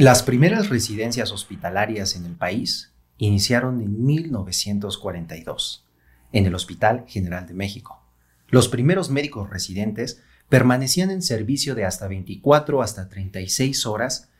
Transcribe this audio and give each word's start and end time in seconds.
Las 0.00 0.22
primeras 0.22 0.70
residencias 0.70 1.30
hospitalarias 1.30 2.16
en 2.16 2.24
el 2.24 2.34
país 2.34 2.90
iniciaron 3.18 3.82
en 3.82 4.02
1942, 4.02 5.84
en 6.32 6.46
el 6.46 6.54
Hospital 6.54 7.04
General 7.06 7.46
de 7.46 7.52
México. 7.52 8.02
Los 8.48 8.68
primeros 8.68 9.10
médicos 9.10 9.50
residentes 9.50 10.22
permanecían 10.48 11.10
en 11.10 11.20
servicio 11.20 11.74
de 11.74 11.84
hasta 11.84 12.08
24 12.08 12.80
hasta 12.80 13.10
36 13.10 13.84
horas, 13.84 14.30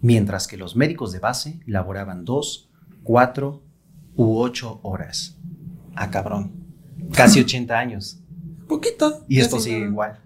mientras 0.00 0.46
que 0.46 0.56
los 0.56 0.76
médicos 0.76 1.12
de 1.12 1.18
base 1.18 1.60
laboraban 1.66 2.24
2, 2.24 2.70
4 3.02 3.62
u 4.16 4.38
8 4.38 4.80
horas. 4.82 5.36
Ah, 5.94 6.10
cabrón. 6.10 6.54
Casi 7.12 7.38
80 7.38 7.78
años. 7.78 8.18
Poquito. 8.66 9.26
Y 9.28 9.40
esto 9.40 9.60
sigue 9.60 9.80
igual. 9.80 10.20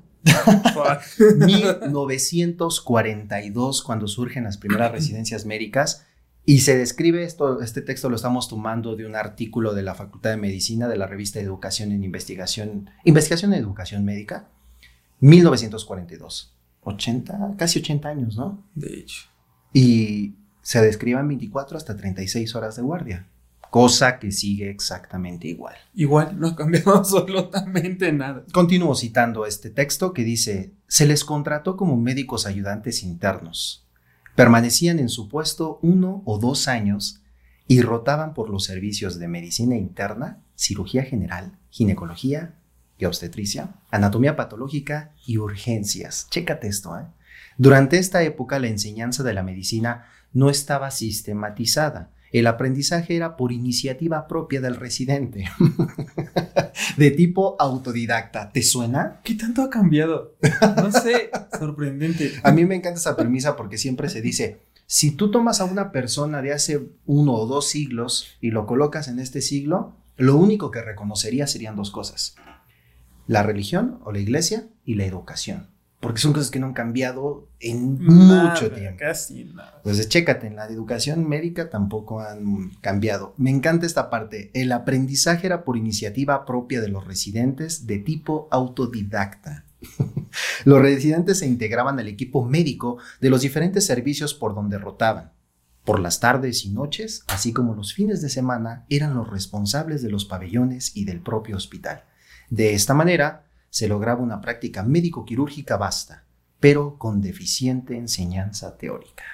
1942, 1.46 3.82
cuando 3.82 4.08
surgen 4.08 4.44
las 4.44 4.56
primeras 4.56 4.92
residencias 4.92 5.46
médicas, 5.46 6.06
y 6.44 6.60
se 6.60 6.76
describe 6.76 7.24
esto, 7.24 7.60
este 7.60 7.82
texto 7.82 8.08
lo 8.08 8.16
estamos 8.16 8.48
tomando 8.48 8.94
de 8.94 9.04
un 9.04 9.16
artículo 9.16 9.74
de 9.74 9.82
la 9.82 9.94
Facultad 9.94 10.30
de 10.30 10.36
Medicina 10.36 10.86
de 10.86 10.96
la 10.96 11.06
revista 11.06 11.40
Educación 11.40 11.92
en 11.92 12.04
Investigación, 12.04 12.90
Investigación 13.04 13.52
en 13.52 13.60
Educación 13.60 14.04
Médica, 14.04 14.48
1942. 15.20 16.52
80, 16.86 17.54
casi 17.58 17.80
80 17.80 18.08
años, 18.08 18.36
¿no? 18.36 18.64
De 18.74 19.00
hecho. 19.00 19.24
Y 19.72 20.36
se 20.62 20.80
describan 20.80 21.26
24 21.26 21.76
hasta 21.76 21.96
36 21.96 22.54
horas 22.54 22.76
de 22.76 22.82
guardia 22.82 23.26
cosa 23.76 24.18
que 24.18 24.32
sigue 24.32 24.70
exactamente 24.70 25.48
igual. 25.48 25.74
Igual, 25.92 26.40
no 26.40 26.48
ha 26.48 26.56
cambiado 26.56 26.94
absolutamente 26.96 28.10
nada. 28.10 28.42
Continúo 28.50 28.94
citando 28.94 29.44
este 29.44 29.68
texto 29.68 30.14
que 30.14 30.24
dice, 30.24 30.72
se 30.88 31.04
les 31.04 31.26
contrató 31.26 31.76
como 31.76 31.98
médicos 31.98 32.46
ayudantes 32.46 33.02
internos. 33.02 33.86
Permanecían 34.34 34.98
en 34.98 35.10
su 35.10 35.28
puesto 35.28 35.78
uno 35.82 36.22
o 36.24 36.38
dos 36.38 36.68
años 36.68 37.20
y 37.68 37.82
rotaban 37.82 38.32
por 38.32 38.48
los 38.48 38.64
servicios 38.64 39.18
de 39.18 39.28
medicina 39.28 39.76
interna, 39.76 40.40
cirugía 40.54 41.02
general, 41.02 41.58
ginecología 41.68 42.54
y 42.96 43.04
obstetricia, 43.04 43.74
anatomía 43.90 44.36
patológica 44.36 45.12
y 45.26 45.36
urgencias. 45.36 46.28
Chécate 46.30 46.68
esto, 46.68 46.98
¿eh? 46.98 47.04
Durante 47.58 47.98
esta 47.98 48.22
época 48.22 48.58
la 48.58 48.68
enseñanza 48.68 49.22
de 49.22 49.34
la 49.34 49.42
medicina 49.42 50.06
no 50.32 50.48
estaba 50.48 50.90
sistematizada 50.90 52.15
el 52.32 52.46
aprendizaje 52.46 53.16
era 53.16 53.36
por 53.36 53.52
iniciativa 53.52 54.26
propia 54.26 54.60
del 54.60 54.76
residente, 54.76 55.44
de 56.96 57.10
tipo 57.10 57.56
autodidacta. 57.58 58.52
¿Te 58.52 58.62
suena? 58.62 59.20
¿Qué 59.24 59.34
tanto 59.34 59.62
ha 59.62 59.70
cambiado? 59.70 60.36
No 60.76 60.90
sé, 60.92 61.30
sorprendente. 61.58 62.32
A 62.42 62.52
mí 62.52 62.64
me 62.64 62.74
encanta 62.74 63.00
esa 63.00 63.16
premisa 63.16 63.56
porque 63.56 63.78
siempre 63.78 64.08
se 64.08 64.20
dice, 64.20 64.60
si 64.86 65.12
tú 65.12 65.30
tomas 65.30 65.60
a 65.60 65.64
una 65.64 65.92
persona 65.92 66.42
de 66.42 66.52
hace 66.52 66.88
uno 67.06 67.34
o 67.34 67.46
dos 67.46 67.68
siglos 67.68 68.36
y 68.40 68.50
lo 68.50 68.66
colocas 68.66 69.08
en 69.08 69.18
este 69.18 69.40
siglo, 69.40 69.96
lo 70.16 70.36
único 70.36 70.70
que 70.70 70.82
reconocería 70.82 71.46
serían 71.46 71.76
dos 71.76 71.90
cosas, 71.90 72.36
la 73.26 73.42
religión 73.42 74.00
o 74.04 74.12
la 74.12 74.20
iglesia 74.20 74.68
y 74.84 74.94
la 74.94 75.04
educación 75.04 75.75
porque 76.06 76.20
son 76.20 76.32
cosas 76.32 76.52
que 76.52 76.60
no 76.60 76.66
han 76.66 76.72
cambiado 76.72 77.48
en 77.58 78.00
mucho 78.00 78.70
tiempo. 78.70 78.96
Casi 79.00 79.42
nada. 79.46 79.74
Entonces, 79.78 80.08
chécate, 80.08 80.46
en 80.46 80.54
la 80.54 80.66
educación 80.66 81.28
médica 81.28 81.68
tampoco 81.68 82.20
han 82.20 82.70
cambiado. 82.80 83.34
Me 83.38 83.50
encanta 83.50 83.86
esta 83.86 84.08
parte. 84.08 84.52
El 84.54 84.70
aprendizaje 84.70 85.48
era 85.48 85.64
por 85.64 85.76
iniciativa 85.76 86.46
propia 86.46 86.80
de 86.80 86.86
los 86.86 87.04
residentes 87.04 87.88
de 87.88 87.98
tipo 87.98 88.46
autodidacta. 88.52 89.64
los 90.64 90.80
residentes 90.80 91.40
se 91.40 91.48
integraban 91.48 91.98
al 91.98 92.06
equipo 92.06 92.44
médico 92.44 92.98
de 93.20 93.28
los 93.28 93.40
diferentes 93.40 93.84
servicios 93.84 94.32
por 94.32 94.54
donde 94.54 94.78
rotaban. 94.78 95.32
Por 95.84 95.98
las 95.98 96.20
tardes 96.20 96.64
y 96.64 96.70
noches, 96.70 97.24
así 97.26 97.52
como 97.52 97.74
los 97.74 97.94
fines 97.94 98.22
de 98.22 98.28
semana, 98.28 98.86
eran 98.90 99.16
los 99.16 99.28
responsables 99.28 100.02
de 100.02 100.10
los 100.10 100.24
pabellones 100.24 100.96
y 100.96 101.04
del 101.04 101.18
propio 101.18 101.56
hospital. 101.56 102.04
De 102.48 102.74
esta 102.74 102.94
manera, 102.94 103.45
se 103.76 103.88
lograba 103.88 104.22
una 104.22 104.40
práctica 104.40 104.82
médico-quirúrgica 104.82 105.76
vasta, 105.76 106.24
pero 106.58 106.96
con 106.96 107.20
deficiente 107.20 107.94
enseñanza 107.94 108.74
teórica. 108.78 109.24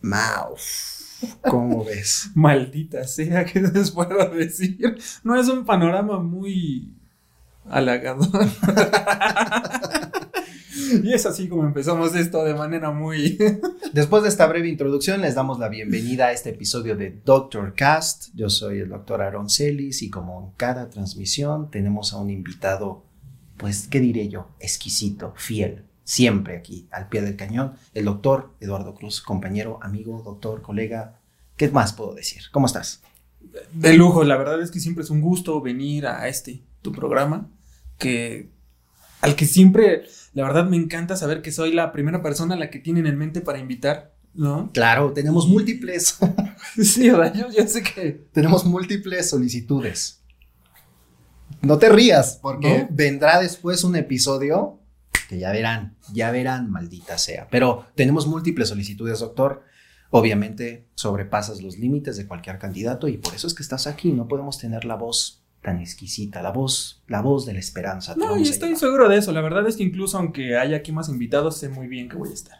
Maus. 0.00 1.26
¿Cómo 1.40 1.84
ves? 1.84 2.30
Maldita 2.36 3.02
sea, 3.02 3.44
¿qué 3.44 3.60
les 3.60 3.90
puedo 3.90 4.30
decir? 4.30 4.96
No 5.24 5.34
es 5.34 5.48
un 5.48 5.64
panorama 5.64 6.20
muy 6.20 6.94
halagador. 7.68 8.28
y 11.02 11.12
es 11.12 11.26
así 11.26 11.48
como 11.48 11.64
empezamos 11.64 12.14
esto 12.14 12.44
de 12.44 12.54
manera 12.54 12.92
muy... 12.92 13.38
Después 13.92 14.22
de 14.22 14.28
esta 14.28 14.46
breve 14.46 14.68
introducción, 14.68 15.20
les 15.20 15.34
damos 15.34 15.58
la 15.58 15.68
bienvenida 15.68 16.26
a 16.26 16.32
este 16.32 16.50
episodio 16.50 16.94
de 16.94 17.20
Doctor 17.24 17.74
Cast. 17.74 18.28
Yo 18.36 18.50
soy 18.50 18.78
el 18.78 18.90
doctor 18.90 19.20
Aaron 19.20 19.50
Celis 19.50 20.02
y 20.02 20.10
como 20.10 20.44
en 20.44 20.50
cada 20.56 20.90
transmisión 20.90 21.72
tenemos 21.72 22.12
a 22.12 22.18
un 22.18 22.30
invitado 22.30 23.07
pues, 23.58 23.88
¿qué 23.88 24.00
diré 24.00 24.28
yo? 24.28 24.48
Exquisito, 24.60 25.34
fiel, 25.36 25.84
siempre 26.04 26.56
aquí, 26.56 26.88
al 26.90 27.08
pie 27.08 27.20
del 27.20 27.36
cañón, 27.36 27.74
el 27.92 28.06
doctor 28.06 28.54
Eduardo 28.60 28.94
Cruz, 28.94 29.20
compañero, 29.20 29.78
amigo, 29.82 30.22
doctor, 30.24 30.62
colega. 30.62 31.20
¿Qué 31.56 31.68
más 31.68 31.92
puedo 31.92 32.14
decir? 32.14 32.42
¿Cómo 32.52 32.66
estás? 32.66 33.02
De 33.72 33.94
lujo, 33.94 34.24
la 34.24 34.36
verdad 34.36 34.62
es 34.62 34.70
que 34.70 34.80
siempre 34.80 35.04
es 35.04 35.10
un 35.10 35.20
gusto 35.20 35.60
venir 35.60 36.06
a 36.06 36.28
este, 36.28 36.62
tu 36.82 36.92
programa, 36.92 37.50
que 37.98 38.50
al 39.20 39.34
que 39.34 39.46
siempre, 39.46 40.04
la 40.32 40.44
verdad 40.44 40.68
me 40.68 40.76
encanta 40.76 41.16
saber 41.16 41.42
que 41.42 41.50
soy 41.50 41.72
la 41.72 41.92
primera 41.92 42.22
persona 42.22 42.54
a 42.54 42.58
la 42.58 42.70
que 42.70 42.78
tienen 42.78 43.06
en 43.06 43.18
mente 43.18 43.40
para 43.40 43.58
invitar, 43.58 44.14
¿no? 44.34 44.70
Claro, 44.72 45.12
tenemos 45.12 45.48
múltiples. 45.48 46.18
sí, 46.82 47.06
yo 47.06 47.50
ya 47.50 47.66
sé 47.66 47.82
que... 47.82 48.28
Tenemos 48.32 48.64
múltiples 48.64 49.28
solicitudes 49.28 50.17
no 51.62 51.78
te 51.78 51.88
rías, 51.88 52.38
porque 52.40 52.86
vendrá 52.90 53.40
después 53.40 53.84
un 53.84 53.96
episodio 53.96 54.78
que 55.28 55.38
ya 55.38 55.52
verán, 55.52 55.96
ya 56.12 56.30
verán, 56.30 56.70
maldita 56.70 57.18
sea. 57.18 57.48
Pero 57.50 57.86
tenemos 57.94 58.26
múltiples 58.26 58.68
solicitudes, 58.68 59.20
doctor. 59.20 59.62
Obviamente 60.10 60.86
sobrepasas 60.94 61.60
los 61.60 61.78
límites 61.78 62.16
de 62.16 62.26
cualquier 62.26 62.58
candidato 62.58 63.08
y 63.08 63.18
por 63.18 63.34
eso 63.34 63.46
es 63.46 63.54
que 63.54 63.62
estás 63.62 63.86
aquí. 63.86 64.12
No 64.12 64.26
podemos 64.26 64.58
tener 64.58 64.86
la 64.86 64.94
voz 64.94 65.42
tan 65.60 65.80
exquisita, 65.80 66.40
la 66.40 66.50
voz, 66.50 67.02
la 67.08 67.20
voz 67.20 67.44
de 67.44 67.52
la 67.52 67.58
esperanza. 67.58 68.14
No, 68.16 68.38
y 68.38 68.42
estoy 68.42 68.74
seguro 68.76 69.08
de 69.08 69.18
eso. 69.18 69.32
La 69.32 69.42
verdad 69.42 69.66
es 69.66 69.76
que 69.76 69.82
incluso 69.82 70.16
aunque 70.16 70.56
haya 70.56 70.78
aquí 70.78 70.92
más 70.92 71.10
invitados, 71.10 71.58
sé 71.58 71.68
muy 71.68 71.88
bien 71.88 72.08
que 72.08 72.16
voy 72.16 72.30
a 72.30 72.34
estar. 72.34 72.58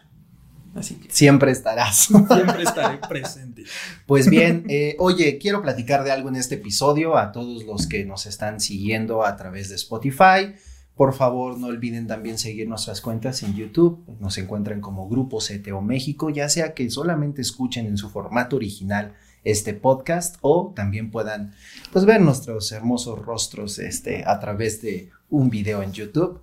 Así 0.75 0.95
que. 0.95 1.11
Siempre 1.11 1.51
estarás. 1.51 2.05
Siempre 2.05 2.63
estaré 2.63 2.99
presente. 3.07 3.63
Pues 4.05 4.29
bien, 4.29 4.65
eh, 4.69 4.95
oye, 4.97 5.37
quiero 5.37 5.61
platicar 5.61 6.03
de 6.03 6.11
algo 6.11 6.29
en 6.29 6.35
este 6.35 6.55
episodio 6.55 7.17
a 7.17 7.31
todos 7.31 7.63
los 7.63 7.85
que 7.85 8.05
nos 8.05 8.25
están 8.25 8.59
siguiendo 8.59 9.23
a 9.23 9.35
través 9.35 9.69
de 9.69 9.75
Spotify. 9.75 10.55
Por 10.95 11.13
favor, 11.13 11.57
no 11.57 11.67
olviden 11.67 12.07
también 12.07 12.37
seguir 12.37 12.67
nuestras 12.67 13.01
cuentas 13.01 13.43
en 13.43 13.55
YouTube. 13.55 14.03
Nos 14.19 14.37
encuentran 14.37 14.81
como 14.81 15.07
Grupo 15.07 15.37
CTO 15.39 15.81
México, 15.81 16.29
ya 16.29 16.49
sea 16.49 16.73
que 16.73 16.89
solamente 16.89 17.41
escuchen 17.41 17.85
en 17.85 17.97
su 17.97 18.09
formato 18.09 18.55
original 18.55 19.13
este 19.43 19.73
podcast 19.73 20.37
o 20.41 20.73
también 20.75 21.11
puedan 21.11 21.53
pues, 21.93 22.05
ver 22.05 22.19
nuestros 22.21 22.71
hermosos 22.71 23.19
rostros 23.19 23.79
este, 23.79 24.23
a 24.25 24.39
través 24.39 24.81
de 24.81 25.09
un 25.29 25.49
video 25.49 25.81
en 25.83 25.93
YouTube. 25.93 26.41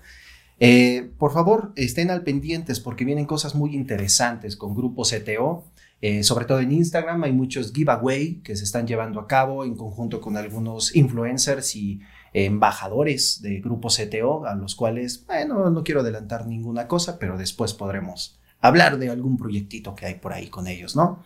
Eh, 0.58 1.10
por 1.18 1.32
favor, 1.32 1.72
estén 1.76 2.10
al 2.10 2.22
pendientes 2.22 2.80
porque 2.80 3.04
vienen 3.04 3.26
cosas 3.26 3.54
muy 3.54 3.74
interesantes 3.74 4.56
con 4.56 4.74
Grupo 4.74 5.02
CTO. 5.02 5.64
Eh, 6.02 6.22
sobre 6.22 6.44
todo 6.44 6.60
en 6.60 6.72
Instagram 6.72 7.24
hay 7.24 7.32
muchos 7.32 7.72
giveaway 7.72 8.42
que 8.42 8.54
se 8.54 8.64
están 8.64 8.86
llevando 8.86 9.18
a 9.18 9.26
cabo 9.26 9.64
en 9.64 9.74
conjunto 9.76 10.20
con 10.20 10.36
algunos 10.36 10.94
influencers 10.94 11.74
y 11.74 12.00
embajadores 12.32 13.40
de 13.40 13.60
Grupo 13.60 13.88
CTO, 13.88 14.46
a 14.46 14.54
los 14.54 14.74
cuales, 14.74 15.24
bueno, 15.26 15.70
no 15.70 15.82
quiero 15.82 16.00
adelantar 16.02 16.46
ninguna 16.46 16.86
cosa, 16.86 17.18
pero 17.18 17.38
después 17.38 17.72
podremos 17.72 18.38
hablar 18.60 18.98
de 18.98 19.08
algún 19.08 19.36
proyectito 19.36 19.94
que 19.94 20.06
hay 20.06 20.14
por 20.16 20.32
ahí 20.32 20.48
con 20.48 20.66
ellos, 20.66 20.96
¿no? 20.96 21.22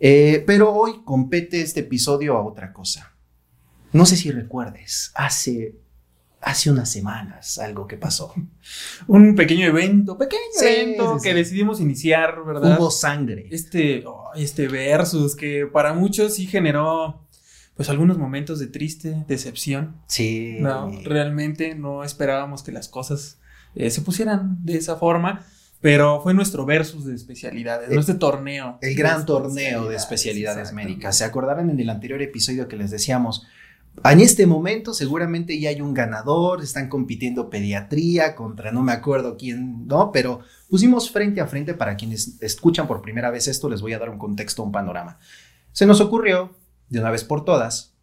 Eh, 0.00 0.44
pero 0.46 0.72
hoy 0.72 1.02
compete 1.04 1.60
este 1.60 1.80
episodio 1.80 2.36
a 2.36 2.44
otra 2.44 2.72
cosa. 2.72 3.14
No 3.92 4.06
sé 4.06 4.16
si 4.16 4.30
recuerdes, 4.30 5.12
hace 5.14 5.76
hace 6.40 6.70
unas 6.70 6.90
semanas 6.90 7.58
algo 7.58 7.86
que 7.86 7.96
pasó. 7.96 8.32
Un 9.06 9.34
pequeño 9.34 9.66
evento, 9.66 10.16
pequeño 10.16 10.42
evento 10.60 11.18
que 11.22 11.34
decidimos 11.34 11.80
iniciar, 11.80 12.44
¿verdad? 12.44 12.78
Hubo 12.78 12.90
sangre. 12.90 13.48
Este, 13.50 14.04
este 14.34 14.68
versus 14.68 15.34
que 15.34 15.66
para 15.66 15.94
muchos 15.94 16.34
sí 16.34 16.46
generó 16.46 17.26
pues 17.74 17.88
algunos 17.90 18.18
momentos 18.18 18.58
de 18.58 18.66
triste 18.66 19.24
decepción. 19.28 19.96
Sí. 20.06 20.56
No, 20.60 20.90
realmente 21.04 21.74
no 21.74 22.02
esperábamos 22.02 22.62
que 22.62 22.72
las 22.72 22.88
cosas 22.88 23.38
eh, 23.74 23.90
se 23.90 24.02
pusieran 24.02 24.64
de 24.64 24.76
esa 24.76 24.96
forma. 24.96 25.44
Pero 25.80 26.20
fue 26.22 26.34
nuestro 26.34 26.66
versus 26.66 27.04
de 27.04 27.14
especialidades, 27.14 27.88
nuestro 27.90 28.18
torneo. 28.18 28.78
El 28.82 28.96
gran 28.96 29.24
torneo 29.24 29.88
de 29.88 29.94
especialidades 29.94 30.72
médicas. 30.72 31.16
¿Se 31.16 31.22
acordaron 31.22 31.70
en 31.70 31.78
el 31.78 31.88
anterior 31.88 32.20
episodio 32.20 32.66
que 32.66 32.76
les 32.76 32.90
decíamos? 32.90 33.46
En 34.04 34.20
este 34.20 34.46
momento 34.46 34.94
seguramente 34.94 35.58
ya 35.58 35.70
hay 35.70 35.80
un 35.80 35.94
ganador, 35.94 36.62
están 36.62 36.88
compitiendo 36.88 37.50
pediatría 37.50 38.34
contra 38.34 38.72
no 38.72 38.82
me 38.82 38.92
acuerdo 38.92 39.36
quién, 39.36 39.86
¿no? 39.86 40.12
Pero 40.12 40.40
pusimos 40.68 41.10
frente 41.10 41.40
a 41.40 41.46
frente 41.46 41.74
para 41.74 41.96
quienes 41.96 42.40
escuchan 42.42 42.86
por 42.86 43.02
primera 43.02 43.30
vez 43.30 43.48
esto, 43.48 43.68
les 43.68 43.80
voy 43.80 43.92
a 43.92 43.98
dar 43.98 44.10
un 44.10 44.18
contexto, 44.18 44.62
un 44.62 44.72
panorama. 44.72 45.18
Se 45.72 45.86
nos 45.86 46.00
ocurrió, 46.00 46.54
de 46.88 47.00
una 47.00 47.10
vez 47.10 47.24
por 47.24 47.44
todas, 47.44 47.94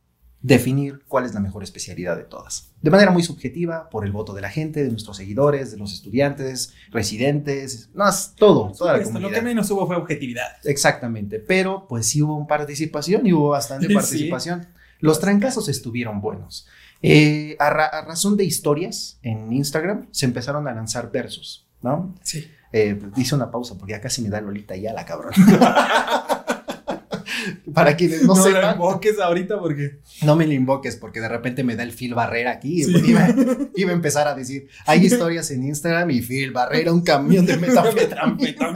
definir 0.46 1.02
cuál 1.08 1.26
es 1.26 1.34
la 1.34 1.40
mejor 1.40 1.64
especialidad 1.64 2.16
de 2.16 2.24
todas. 2.24 2.72
De 2.80 2.92
manera 2.92 3.10
muy 3.10 3.24
subjetiva, 3.24 3.90
por 3.90 4.06
el 4.06 4.12
voto 4.12 4.34
de 4.34 4.42
la 4.42 4.50
gente, 4.52 4.84
de 4.84 4.92
nuestros 4.92 5.18
seguidores, 5.18 5.72
de 5.72 5.78
los 5.78 5.92
estudiantes, 5.92 6.72
residentes, 6.92 7.90
no, 7.96 8.06
todo, 8.36 8.72
toda 8.78 8.94
la 8.96 9.04
comunidad. 9.04 9.30
Lo 9.30 9.36
que 9.36 9.42
menos 9.42 9.72
hubo 9.72 9.88
fue 9.88 9.96
objetividad. 9.96 10.46
Exactamente, 10.64 11.40
pero 11.40 11.88
pues 11.90 12.06
sí 12.06 12.22
hubo 12.22 12.38
un 12.38 12.46
participación 12.46 13.26
y 13.26 13.34
hubo 13.34 13.50
bastante 13.50 13.90
participación. 13.94 14.68
Los 15.00 15.20
trancazos 15.20 15.70
estuvieron 15.70 16.22
buenos. 16.22 16.68
Eh, 17.02 17.56
a, 17.60 17.70
razón 17.70 18.36
de 18.38 18.46
historias 18.46 19.20
en 19.22 19.52
Instagram 19.54 20.08
se 20.12 20.26
empezaron 20.26 20.68
a 20.68 20.74
lanzar 20.74 21.12
versos, 21.12 21.68
¿no? 21.82 22.16
Sí. 22.24 22.50
Eh, 22.74 23.00
hice 23.16 23.36
una 23.36 23.52
pausa 23.52 23.78
porque 23.78 23.92
ya 23.94 24.02
casi 24.02 24.22
me 24.22 24.30
da 24.30 24.42
Lolita 24.42 24.76
ya 24.76 24.92
la 24.94 25.06
cabrón. 25.06 25.34
Para 27.74 27.96
quienes 27.96 28.24
no, 28.24 28.34
no 28.34 28.50
No 28.50 28.72
invoques 28.72 29.20
ahorita 29.20 29.60
porque. 29.60 30.00
No 30.24 30.36
me 30.36 30.48
lo 30.48 30.54
invoques 30.54 30.96
porque 30.96 31.20
de 31.20 31.28
repente 31.28 31.64
me 31.64 31.76
da 31.76 31.84
el 31.84 31.92
Phil 31.92 32.16
Barrera 32.16 32.52
aquí. 32.52 32.84
Y 32.84 33.12
iba, 33.12 33.92
a 33.92 33.94
empezar 33.94 34.28
a 34.28 34.34
decir: 34.34 34.68
hay 34.86 35.06
historias 35.06 35.52
en 35.52 35.64
Instagram 35.64 36.10
y 36.12 36.22
Phil 36.22 36.52
Barrera, 36.52 36.92
un 36.92 37.02
camión 37.02 37.46
de 37.46 37.58
metanfetamina. 37.58 38.74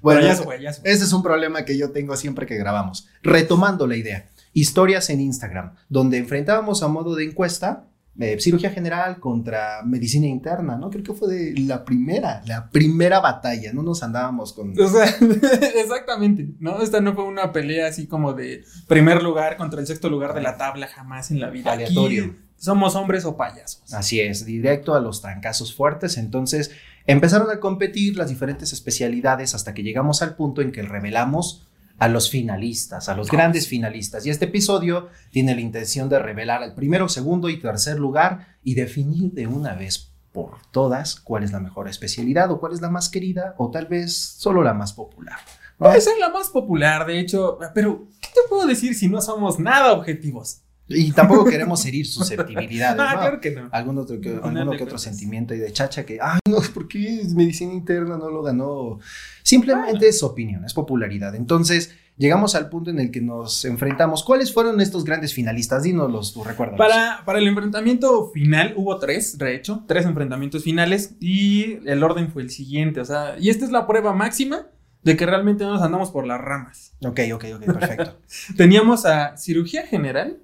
bueno, 0.00 0.20
ya 0.20 0.70
ese 0.70 1.04
es 1.04 1.12
un 1.12 1.22
problema 1.22 1.64
que 1.64 1.76
yo 1.76 1.90
tengo 1.90 2.16
siempre 2.16 2.46
que 2.46 2.56
grabamos. 2.56 3.08
Retomando 3.22 3.86
la 3.86 3.96
idea 3.96 4.26
historias 4.54 5.10
en 5.10 5.20
Instagram, 5.20 5.74
donde 5.90 6.16
enfrentábamos 6.16 6.82
a 6.82 6.88
modo 6.88 7.14
de 7.14 7.24
encuesta 7.24 7.88
eh, 8.16 8.36
cirugía 8.38 8.70
general 8.70 9.18
contra 9.18 9.82
medicina 9.84 10.28
interna, 10.28 10.76
¿no? 10.76 10.88
Creo 10.88 11.02
que 11.02 11.14
fue 11.14 11.34
de 11.34 11.60
la 11.62 11.84
primera, 11.84 12.42
la 12.46 12.70
primera 12.70 13.18
batalla, 13.18 13.72
no 13.72 13.82
nos 13.82 14.04
andábamos 14.04 14.52
con... 14.52 14.72
O 14.80 14.88
sea, 14.88 15.04
exactamente, 15.82 16.48
¿no? 16.60 16.80
Esta 16.80 17.00
no 17.00 17.14
fue 17.14 17.24
una 17.24 17.50
pelea 17.50 17.88
así 17.88 18.06
como 18.06 18.32
de 18.32 18.62
primer 18.86 19.20
lugar 19.20 19.56
contra 19.56 19.80
el 19.80 19.88
sexto 19.88 20.08
lugar 20.08 20.32
de 20.32 20.42
la 20.42 20.56
tabla, 20.56 20.86
jamás 20.86 21.32
en 21.32 21.40
la 21.40 21.50
vida. 21.50 21.72
Aleatorio. 21.72 22.36
somos 22.56 22.94
hombres 22.94 23.24
o 23.24 23.36
payasos. 23.36 23.92
Así 23.92 24.20
es, 24.20 24.46
directo 24.46 24.94
a 24.94 25.00
los 25.00 25.20
trancazos 25.20 25.74
fuertes, 25.74 26.16
entonces 26.16 26.70
empezaron 27.06 27.50
a 27.50 27.58
competir 27.58 28.16
las 28.16 28.28
diferentes 28.28 28.72
especialidades 28.72 29.56
hasta 29.56 29.74
que 29.74 29.82
llegamos 29.82 30.22
al 30.22 30.36
punto 30.36 30.62
en 30.62 30.70
que 30.70 30.82
revelamos 30.82 31.66
a 31.98 32.08
los 32.08 32.30
finalistas, 32.30 33.08
a 33.08 33.14
los 33.14 33.30
grandes 33.30 33.68
finalistas. 33.68 34.26
Y 34.26 34.30
este 34.30 34.46
episodio 34.46 35.08
tiene 35.30 35.54
la 35.54 35.60
intención 35.60 36.08
de 36.08 36.18
revelar 36.18 36.62
al 36.62 36.74
primero, 36.74 37.08
segundo 37.08 37.48
y 37.48 37.60
tercer 37.60 37.98
lugar 37.98 38.56
y 38.62 38.74
definir 38.74 39.32
de 39.32 39.46
una 39.46 39.74
vez 39.74 40.12
por 40.32 40.58
todas 40.72 41.14
cuál 41.14 41.44
es 41.44 41.52
la 41.52 41.60
mejor 41.60 41.88
especialidad 41.88 42.50
o 42.50 42.58
cuál 42.58 42.72
es 42.72 42.80
la 42.80 42.90
más 42.90 43.08
querida 43.08 43.54
o 43.56 43.70
tal 43.70 43.86
vez 43.86 44.16
solo 44.16 44.64
la 44.64 44.74
más 44.74 44.92
popular. 44.92 45.38
Puede 45.78 46.00
ser 46.00 46.18
la 46.18 46.30
más 46.30 46.50
popular, 46.50 47.06
de 47.06 47.20
hecho, 47.20 47.58
pero 47.74 48.06
¿qué 48.20 48.28
te 48.28 48.48
puedo 48.48 48.66
decir 48.66 48.94
si 48.94 49.08
no 49.08 49.20
somos 49.20 49.58
nada 49.58 49.92
objetivos? 49.92 50.63
Y 50.86 51.12
tampoco 51.12 51.44
queremos 51.44 51.84
herir 51.86 52.06
susceptibilidades. 52.06 52.96
no, 52.98 53.18
claro 53.18 53.40
que 53.40 53.50
no. 53.52 53.68
Algún 53.72 53.98
otro 53.98 54.20
que, 54.20 54.32
otro 54.32 54.98
sentimiento 54.98 55.54
y 55.54 55.58
de 55.58 55.72
chacha 55.72 56.04
que, 56.04 56.18
ay, 56.20 56.40
no, 56.48 56.58
¿por 56.72 56.88
qué 56.88 57.22
medicina 57.34 57.72
interna 57.72 58.18
no 58.18 58.28
lo 58.28 58.42
ganó? 58.42 58.98
Simplemente 59.42 60.08
es 60.08 60.22
opinión, 60.22 60.64
es 60.64 60.74
popularidad. 60.74 61.34
Entonces, 61.34 61.94
llegamos 62.18 62.54
al 62.54 62.68
punto 62.68 62.90
en 62.90 63.00
el 63.00 63.10
que 63.10 63.22
nos 63.22 63.64
enfrentamos. 63.64 64.22
¿Cuáles 64.24 64.52
fueron 64.52 64.80
estos 64.80 65.04
grandes 65.04 65.32
finalistas? 65.32 65.84
Dínoslos, 65.84 66.34
tú 66.34 66.44
recuerdas. 66.44 66.76
Para, 66.76 67.22
para 67.24 67.38
el 67.38 67.48
enfrentamiento 67.48 68.30
final 68.32 68.74
hubo 68.76 68.98
tres, 68.98 69.38
de 69.38 69.54
hecho, 69.54 69.84
tres 69.86 70.04
enfrentamientos 70.04 70.62
finales 70.62 71.14
y 71.18 71.78
el 71.88 72.02
orden 72.02 72.30
fue 72.30 72.42
el 72.42 72.50
siguiente. 72.50 73.00
O 73.00 73.04
sea, 73.06 73.36
y 73.40 73.48
esta 73.48 73.64
es 73.64 73.70
la 73.70 73.86
prueba 73.86 74.12
máxima 74.12 74.66
de 75.04 75.16
que 75.16 75.26
realmente 75.26 75.64
no 75.64 75.74
nos 75.74 75.82
andamos 75.82 76.10
por 76.10 76.26
las 76.26 76.40
ramas. 76.40 76.94
Ok, 77.04 77.20
ok, 77.34 77.44
ok, 77.56 77.64
perfecto. 77.66 78.16
Teníamos 78.56 79.04
a 79.04 79.36
cirugía 79.36 79.86
general 79.86 80.38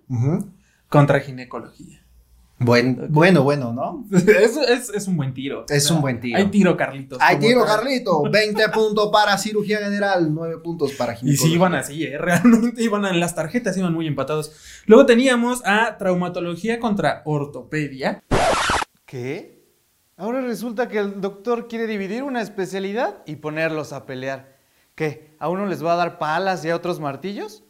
contra 0.89 1.21
ginecología. 1.21 2.01
Bueno, 2.63 3.07
bueno, 3.09 3.43
bueno, 3.43 3.73
¿no? 3.73 4.05
es, 4.13 4.91
es, 4.95 5.09
un 5.09 5.17
buen 5.17 5.33
tiro. 5.33 5.65
Es 5.71 5.91
un 5.91 6.03
buen 6.03 6.21
tiro. 6.21 6.37
Hay 6.37 6.49
tiro, 6.49 6.77
Carlitos. 6.77 7.19
Hay 7.23 7.39
tiro, 7.39 7.65
Carlitos. 7.65 8.23
20 8.31 8.69
puntos 8.69 9.09
para 9.11 9.39
cirugía 9.39 9.79
general, 9.79 10.29
9 10.35 10.59
puntos 10.63 10.93
para 10.93 11.15
ginecología. 11.15 11.47
Y 11.47 11.49
sí 11.49 11.55
iban 11.55 11.75
así, 11.75 12.05
¿eh? 12.05 12.19
realmente 12.19 12.83
iban 12.83 13.07
en 13.07 13.19
las 13.19 13.35
tarjetas, 13.35 13.79
iban 13.79 13.95
muy 13.95 14.07
empatados. 14.07 14.53
Luego 14.85 15.07
teníamos 15.07 15.63
a 15.65 15.97
traumatología 15.97 16.79
contra 16.81 17.23
ortopedia. 17.25 18.23
¿Qué? 19.07 19.60
Ahora 20.21 20.43
resulta 20.43 20.87
que 20.87 20.99
el 20.99 21.19
doctor 21.23 21.67
quiere 21.67 21.87
dividir 21.87 22.23
una 22.23 22.43
especialidad 22.43 23.23
y 23.25 23.37
ponerlos 23.37 23.95
a 23.95 24.05
pelear. 24.05 24.55
¿Qué? 24.95 25.35
¿A 25.39 25.49
uno 25.49 25.65
les 25.65 25.83
va 25.83 25.95
a 25.95 25.97
dar 25.97 26.19
palas 26.19 26.63
y 26.63 26.69
a 26.69 26.77
otros 26.77 27.01
martillos? 27.01 27.63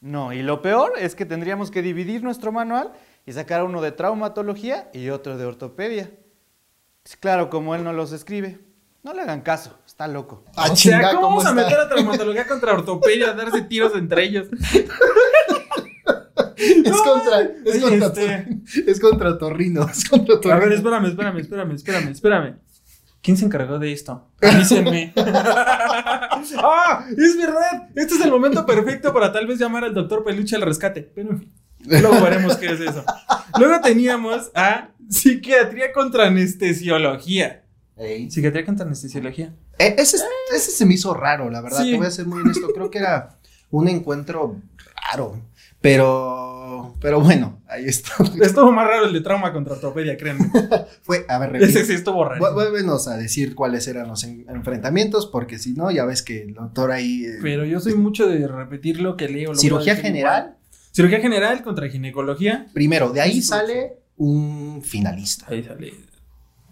No, 0.00 0.32
y 0.32 0.40
lo 0.40 0.62
peor 0.62 0.94
es 0.96 1.14
que 1.14 1.26
tendríamos 1.26 1.70
que 1.70 1.82
dividir 1.82 2.22
nuestro 2.22 2.50
manual 2.50 2.92
y 3.26 3.32
sacar 3.34 3.62
uno 3.62 3.82
de 3.82 3.92
traumatología 3.92 4.88
y 4.94 5.10
otro 5.10 5.36
de 5.36 5.44
ortopedia. 5.44 6.10
Es 7.04 7.14
claro, 7.18 7.50
como 7.50 7.74
él 7.74 7.84
no 7.84 7.92
los 7.92 8.12
escribe. 8.12 8.58
No 9.02 9.12
le 9.12 9.20
hagan 9.20 9.42
caso, 9.42 9.78
está 9.86 10.08
loco. 10.08 10.44
Ah, 10.56 10.68
o 10.72 10.76
sea, 10.76 11.10
¿cómo, 11.10 11.28
vamos 11.28 11.44
a 11.44 11.52
meter 11.52 11.78
a 11.78 11.90
traumatología 11.90 12.46
contra 12.46 12.72
ortopedia, 12.72 13.32
a 13.32 13.34
darse 13.34 13.60
tiros 13.60 13.94
entre 13.94 14.24
ellos? 14.24 14.46
es 16.84 16.96
contra, 17.02 17.42
es, 17.64 17.82
contra 17.82 18.06
este... 18.06 18.58
es 18.90 19.00
contra 19.00 19.38
Torrino, 19.38 19.88
es 19.88 20.08
contra 20.08 20.40
Torrino. 20.40 20.54
A 20.54 20.58
ver, 20.58 20.72
espérame, 20.72 21.06
espérame, 21.06 21.38
espérame, 21.38 21.74
espérame, 21.74 22.08
espérame. 22.10 22.56
¿Quién 23.22 23.36
se 23.36 23.44
encargó 23.44 23.78
de 23.78 23.92
esto? 23.92 24.30
Avísenme. 24.40 25.12
¡Ah! 25.16 27.06
Es 27.16 27.36
verdad. 27.36 27.88
Este 27.94 28.14
es 28.14 28.20
el 28.20 28.30
momento 28.30 28.64
perfecto 28.64 29.12
para 29.12 29.32
tal 29.32 29.46
vez 29.46 29.58
llamar 29.58 29.84
al 29.84 29.94
doctor 29.94 30.24
Peluche 30.24 30.56
al 30.56 30.62
rescate. 30.62 31.02
Pero 31.14 31.30
en 31.30 31.40
fin. 31.40 31.52
Luego 31.84 32.20
veremos 32.20 32.56
qué 32.56 32.66
es 32.66 32.80
eso. 32.80 33.04
Luego 33.58 33.80
teníamos 33.80 34.50
a 34.54 34.90
psiquiatría 35.08 35.92
contra 35.92 36.26
anestesiología. 36.26 37.64
Psiquiatría 38.28 38.64
contra 38.64 38.86
anestesiología. 38.86 39.54
Eh, 39.78 39.96
ese, 39.98 40.18
ese, 40.54 40.70
se 40.70 40.86
me 40.86 40.94
hizo 40.94 41.14
raro, 41.14 41.50
la 41.50 41.60
verdad. 41.60 41.84
Te 41.84 41.96
voy 41.96 42.06
a 42.06 42.10
ser 42.10 42.26
muy 42.26 42.40
honesto. 42.40 42.68
Creo 42.72 42.90
que 42.90 42.98
era 42.98 43.38
un 43.70 43.88
encuentro 43.88 44.56
raro. 45.10 45.40
Pero, 45.80 46.96
pero 47.00 47.20
bueno, 47.20 47.60
ahí 47.68 47.84
está. 47.84 48.12
Estuvo 48.42 48.72
más 48.72 48.86
raro 48.86 49.06
el 49.06 49.12
de 49.12 49.20
trauma 49.20 49.52
contra 49.52 49.74
ortopedia, 49.74 50.16
créanme. 50.16 50.50
Fue, 51.02 51.24
a 51.28 51.38
ver, 51.38 51.56
Ese 51.56 51.84
sí 51.84 51.92
estuvo 51.92 52.24
raro. 52.24 52.52
Vuélvenos 52.52 53.06
a 53.08 53.16
decir 53.16 53.54
cuáles 53.54 53.86
eran 53.86 54.08
los 54.08 54.24
enfrentamientos, 54.24 55.26
porque 55.26 55.58
si 55.58 55.74
no, 55.74 55.90
ya 55.90 56.04
ves 56.04 56.22
que 56.22 56.42
el 56.42 56.54
doctor 56.54 56.90
ahí. 56.90 57.24
Eh, 57.24 57.38
pero 57.42 57.64
yo 57.64 57.80
soy 57.80 57.94
mucho 57.94 58.26
de 58.26 58.46
repetir 58.48 59.00
lo 59.00 59.16
que 59.16 59.28
leo. 59.28 59.54
Cirugía 59.54 59.96
general. 59.96 60.56
Cirugía 60.92 61.20
general 61.20 61.62
contra 61.62 61.88
ginecología. 61.88 62.66
Primero, 62.72 63.10
de 63.10 63.20
ahí 63.20 63.40
sale 63.40 63.98
un 64.16 64.82
finalista. 64.82 65.46
Ahí 65.48 65.62
sale. 65.62 65.92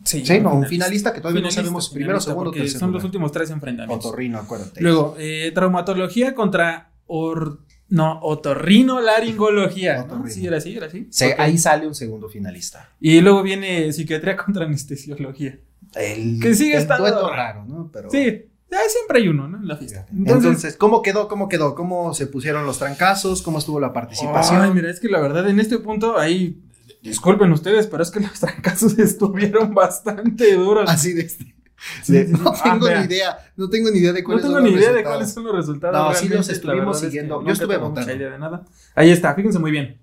Sí, 0.02 0.22
no, 0.40 0.54
un 0.54 0.66
finalista 0.66 1.12
que 1.12 1.20
todavía 1.20 1.42
no 1.42 1.50
sabemos 1.50 1.90
primero, 1.90 2.20
segundo, 2.20 2.52
tercero. 2.52 2.78
Son 2.78 2.92
los 2.92 3.02
últimos 3.02 3.32
tres 3.32 3.50
enfrentamientos. 3.50 4.06
Otorrino, 4.06 4.38
acuérdate. 4.38 4.80
Luego, 4.80 5.16
eh, 5.18 5.50
traumatología 5.52 6.34
contra 6.34 6.92
or 7.06 7.60
no, 7.88 8.20
otorrino 8.20 9.00
laringología. 9.00 10.06
Sí, 10.28 10.46
era 10.46 10.58
así, 10.58 10.76
era 10.76 10.86
así. 10.86 11.08
Ahí 11.38 11.58
sale 11.58 11.86
un 11.86 11.94
segundo 11.94 12.28
finalista. 12.28 12.90
Y 13.00 13.20
luego 13.20 13.42
viene 13.42 13.92
psiquiatría 13.92 14.36
contra 14.36 14.64
anestesiología. 14.64 15.58
El, 15.94 16.40
que 16.40 16.54
sigue 16.54 16.76
estando 16.76 17.30
raro, 17.30 17.64
¿no? 17.64 17.90
Pero... 17.92 18.10
Sí, 18.10 18.46
siempre 18.88 19.20
hay 19.20 19.28
uno, 19.28 19.48
¿no? 19.48 19.58
En 19.58 19.68
la 19.68 19.76
fiesta. 19.76 20.06
Entonces, 20.12 20.76
¿cómo 20.76 21.02
quedó? 21.02 21.28
¿Cómo 21.28 21.48
quedó? 21.48 21.74
¿Cómo 21.74 22.14
se 22.14 22.26
pusieron 22.26 22.66
los 22.66 22.78
trancazos? 22.78 23.42
¿Cómo 23.42 23.58
estuvo 23.58 23.80
la 23.80 23.92
participación? 23.92 24.62
Ay, 24.62 24.70
mira, 24.72 24.90
es 24.90 25.00
que 25.00 25.08
la 25.08 25.20
verdad 25.20 25.48
en 25.48 25.60
este 25.60 25.78
punto 25.78 26.18
ahí, 26.18 26.60
disculpen 27.02 27.52
ustedes, 27.52 27.86
pero 27.86 28.02
es 28.02 28.10
que 28.10 28.20
los 28.20 28.38
trancazos 28.38 28.98
estuvieron 28.98 29.74
bastante 29.74 30.54
duros. 30.54 30.88
Así 30.90 31.12
de 31.12 31.22
este 31.22 31.55
no 32.08 32.52
tengo 32.52 32.88
ni 32.88 33.04
idea, 33.04 33.38
no 33.56 33.68
tengo 33.68 33.90
ni 33.90 33.98
idea 33.98 34.12
de 34.12 34.24
cuáles 34.24 34.42
son 34.44 34.52
los 34.54 34.62
resultados. 34.62 34.70
No 34.70 34.70
tengo 34.70 34.70
ni 34.70 34.70
idea 34.70 34.92
de 34.92 35.04
cuáles 35.04 35.32
son 35.32 35.44
los 35.44 35.54
resultados. 35.54 36.08
No, 36.08 36.14
sí 36.14 36.28
los 36.28 36.48
estuvimos 36.48 37.00
siguiendo. 37.00 37.44
Yo 37.44 37.52
estuve 37.52 37.76
votando. 37.76 38.12
idea 38.12 38.30
de 38.30 38.38
nada. 38.38 38.64
Ahí 38.94 39.10
está, 39.10 39.34
fíjense 39.34 39.58
muy 39.58 39.70
bien. 39.70 40.00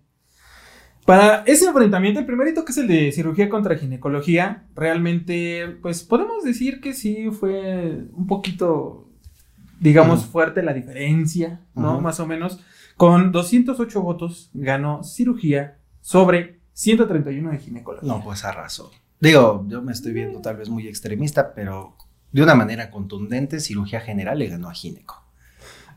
Para 1.05 1.43
ese 1.45 1.65
enfrentamiento, 1.65 2.19
el 2.21 2.25
primerito 2.25 2.63
que 2.63 2.71
es 2.71 2.77
el 2.77 2.87
de 2.87 3.11
cirugía 3.11 3.49
contra 3.49 3.75
ginecología, 3.75 4.63
realmente, 4.73 5.77
pues 5.81 6.03
podemos 6.03 6.43
decir 6.45 6.79
que 6.79 6.93
sí 6.93 7.29
fue 7.29 8.05
un 8.13 8.25
poquito, 8.25 9.09
digamos, 9.81 10.25
fuerte 10.25 10.63
la 10.63 10.73
diferencia, 10.73 11.61
¿no? 11.75 11.99
Más 11.99 12.19
o 12.21 12.25
menos. 12.25 12.59
Con 12.95 13.31
208 13.33 14.01
votos 14.01 14.49
ganó 14.53 15.03
cirugía 15.03 15.79
sobre 15.99 16.61
131 16.71 17.51
de 17.51 17.57
ginecología. 17.57 18.07
No, 18.07 18.23
pues 18.23 18.45
arrasó. 18.45 18.91
Digo, 19.23 19.63
yo 19.69 19.81
me 19.81 19.93
estoy 19.93 20.11
viendo 20.11 20.41
tal 20.41 20.57
vez 20.57 20.67
muy 20.67 20.85
extremista, 20.85 21.53
pero 21.53 21.95
de 22.33 22.43
una 22.43 22.55
manera 22.55 22.91
contundente, 22.91 23.61
cirugía 23.61 24.01
general 24.01 24.37
le 24.37 24.49
ganó 24.49 24.67
a 24.67 24.73
gineco. 24.73 25.23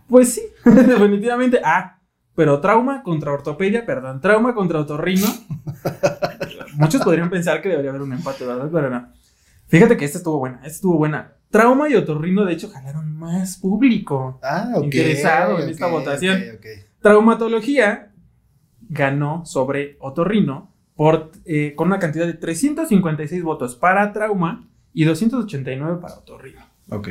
Pues 0.06 0.34
sí, 0.34 0.42
definitivamente. 0.64 1.60
Ah, 1.64 1.98
pero 2.36 2.60
trauma 2.60 3.02
contra 3.02 3.32
ortopedia, 3.32 3.84
perdón, 3.84 4.20
trauma 4.20 4.54
contra 4.54 4.78
otorrino. 4.78 5.26
Muchos 6.74 7.02
podrían 7.02 7.28
pensar 7.28 7.60
que 7.60 7.68
debería 7.68 7.90
haber 7.90 8.02
un 8.02 8.12
empate, 8.12 8.46
¿verdad? 8.46 8.70
Pero 8.72 8.90
no. 8.90 9.12
Fíjate 9.66 9.96
que 9.96 10.04
esta 10.04 10.18
estuvo 10.18 10.38
buena, 10.38 10.58
esta 10.58 10.68
estuvo 10.68 10.96
buena. 10.96 11.32
Trauma 11.50 11.88
y 11.88 11.96
otorrino, 11.96 12.44
de 12.44 12.52
hecho, 12.52 12.70
jalaron 12.70 13.12
más 13.16 13.56
público. 13.56 14.38
Ah, 14.40 14.70
ok. 14.76 14.84
Interesado 14.84 15.58
en 15.58 15.68
esta 15.68 15.88
votación. 15.88 16.40
Traumatología 17.00 18.12
ganó 18.88 19.44
sobre 19.44 19.96
otorrino 19.98 20.75
por, 20.96 21.30
eh, 21.44 21.74
con 21.76 21.88
una 21.88 21.98
cantidad 21.98 22.26
de 22.26 22.34
356 22.34 23.42
votos 23.42 23.76
para 23.76 24.12
trauma 24.12 24.66
y 24.92 25.04
289 25.04 25.98
para 26.00 26.14
otorrino. 26.14 26.60
Ok. 26.90 27.08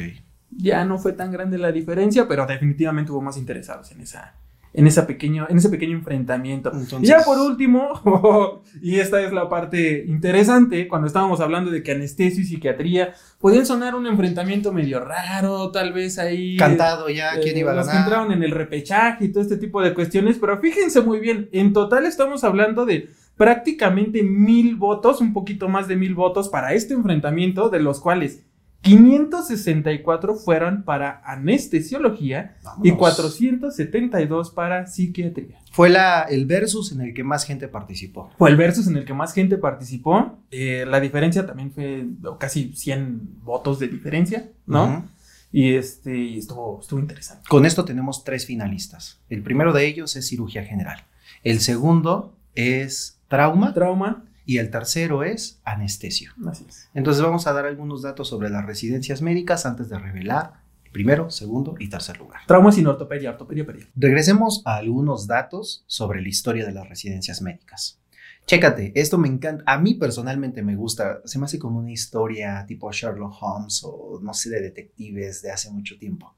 Ya 0.58 0.86
no 0.86 0.98
fue 0.98 1.14
tan 1.14 1.32
grande 1.32 1.58
la 1.58 1.72
diferencia, 1.72 2.28
pero 2.28 2.46
definitivamente 2.46 3.12
hubo 3.12 3.22
más 3.22 3.38
interesados 3.38 3.92
en 3.92 4.02
esa. 4.02 4.36
En, 4.78 4.88
esa 4.88 5.08
pequeño, 5.08 5.46
en 5.50 5.58
ese 5.58 5.70
pequeño 5.70 5.96
enfrentamiento. 5.96 6.70
Entonces- 6.74 7.04
Y 7.04 7.06
ya 7.06 7.22
por 7.24 7.38
último, 7.40 8.62
y 8.82 8.96
esta 9.00 9.22
es 9.22 9.32
la 9.32 9.48
parte 9.48 10.04
interesante, 10.06 10.90
cuando 10.90 11.08
estábamos 11.08 11.40
hablando 11.40 11.72
de 11.72 11.82
que 11.82 11.94
anestesio 11.94 12.42
y 12.44 12.46
psiquiatría 12.46 13.14
podían 13.40 13.66
sonar 13.66 13.96
un 13.96 14.06
enfrentamiento 14.06 14.74
medio 14.74 15.00
raro, 15.00 15.72
tal 15.72 15.94
vez 15.94 16.20
ahí. 16.20 16.58
Cantado 16.58 17.08
ya, 17.10 17.40
¿quién 17.42 17.56
Eh, 17.56 17.60
iba 17.60 17.72
a 17.72 17.76
los 17.76 17.86
que 17.88 17.94
ganar? 17.94 18.08
entraron 18.08 18.32
en 18.34 18.44
el 18.44 18.52
repechaje 18.52 19.24
y 19.26 19.30
todo 19.32 19.44
este 19.44 19.56
tipo 19.58 19.82
de 19.82 19.94
cuestiones, 19.94 20.38
pero 20.40 20.60
fíjense 20.60 21.00
muy 21.02 21.20
bien, 21.22 21.48
en 21.54 21.72
total 21.72 22.06
estamos 22.06 22.44
hablando 22.44 22.86
de 22.86 23.10
prácticamente 23.38 24.24
mil 24.24 24.76
votos, 24.76 25.22
un 25.22 25.34
poquito 25.34 25.68
más 25.68 25.88
de 25.88 25.96
mil 25.96 26.16
votos 26.16 26.50
para 26.50 26.74
este 26.74 26.94
enfrentamiento, 26.94 27.70
de 27.70 27.80
los 27.80 28.00
cuales 28.00 28.44
564 28.86 30.36
fueron 30.36 30.84
para 30.84 31.20
anestesiología 31.26 32.56
y 32.84 32.92
Vámonos. 32.92 32.98
472 33.00 34.52
para 34.52 34.86
psiquiatría. 34.86 35.60
Fue 35.72 35.90
la, 35.90 36.22
el 36.22 36.46
versus 36.46 36.92
en 36.92 37.02
el 37.02 37.16
que 37.16 37.24
más 37.24 37.46
gente 37.46 37.68
participó. 37.68 38.30
Fue 38.38 38.52
el 38.52 38.58
versus 38.58 38.86
en 38.86 38.98
el 38.98 39.06
que 39.06 39.16
más 39.16 39.34
gente 39.34 39.58
participó. 39.58 40.38
Eh, 40.52 40.86
la 40.88 41.00
diferencia 41.00 41.48
también 41.48 41.72
fue 41.72 42.06
casi 42.40 42.74
100 42.74 43.42
votos 43.44 43.80
de 43.80 43.88
diferencia, 43.88 44.52
¿no? 44.68 45.10
Y 45.52 45.74
este 45.74 46.16
y 46.16 46.38
estuvo, 46.38 46.80
estuvo 46.80 47.00
interesante. 47.00 47.44
Con 47.50 47.66
esto 47.66 47.86
tenemos 47.86 48.24
tres 48.24 48.46
finalistas. 48.46 49.20
El 49.30 49.42
primero 49.42 49.74
de 49.74 49.88
ellos 49.88 50.16
es 50.16 50.28
cirugía 50.28 50.64
general. 50.64 51.06
El 51.44 51.60
segundo 51.60 52.38
es 52.54 53.15
trauma 53.28 53.74
Trauma, 53.74 54.26
y 54.46 54.60
el 54.60 54.70
tercero 54.70 55.24
es 55.24 55.60
anestesio. 55.64 56.32
así 56.48 56.66
es. 56.70 56.90
Entonces 56.94 57.24
vamos 57.24 57.48
a 57.48 57.54
dar 57.54 57.66
algunos 57.66 58.04
datos 58.04 58.28
sobre 58.28 58.50
las 58.50 58.66
residencias 58.66 59.22
médicas 59.22 59.66
antes 59.66 59.90
de 59.90 59.98
revelar 59.98 60.62
el 60.84 60.92
primero, 60.92 61.32
segundo 61.32 61.76
y 61.80 61.90
tercer 61.90 62.20
lugar. 62.20 62.42
Trauma 62.46 62.72
sin 62.72 62.88
ortopedia, 62.88 63.32
ortopedia 63.32 63.66
pedia. 63.66 63.88
Regresemos 63.96 64.62
a 64.66 64.76
algunos 64.76 65.28
datos 65.28 65.84
sobre 65.88 66.22
la 66.22 66.30
historia 66.30 66.66
de 66.66 66.74
las 66.74 66.88
residencias 66.88 67.42
médicas. 67.42 68.00
Chécate, 68.46 68.92
esto 68.94 69.18
me 69.18 69.28
encanta, 69.28 69.64
a 69.66 69.80
mí 69.80 69.96
personalmente 69.96 70.62
me 70.62 70.76
gusta, 70.76 71.22
se 71.26 71.40
me 71.40 71.46
hace 71.46 71.58
como 71.58 71.80
una 71.80 71.92
historia 71.92 72.64
tipo 72.68 72.92
Sherlock 72.92 73.34
Holmes 73.42 73.82
o 73.84 74.20
no 74.22 74.36
sé, 74.36 74.52
de 74.52 74.62
detectives 74.62 75.42
de 75.42 75.52
hace 75.52 75.72
mucho 75.72 75.98
tiempo. 75.98 76.36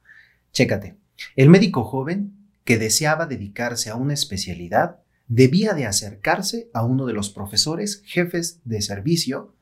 Chécate, 0.54 0.96
el 1.36 1.50
médico 1.50 1.84
joven 1.84 2.32
que 2.64 2.78
deseaba 2.78 3.26
dedicarse 3.26 3.90
a 3.90 3.96
una 3.96 4.14
especialidad 4.14 5.02
debía 5.28 5.74
de 5.74 5.86
acercarse 5.86 6.70
a 6.74 6.84
uno 6.84 7.06
de 7.06 7.14
los 7.14 7.30
profesores 7.30 8.02
jefes 8.06 8.62
de 8.64 8.82
servicio, 8.82 9.56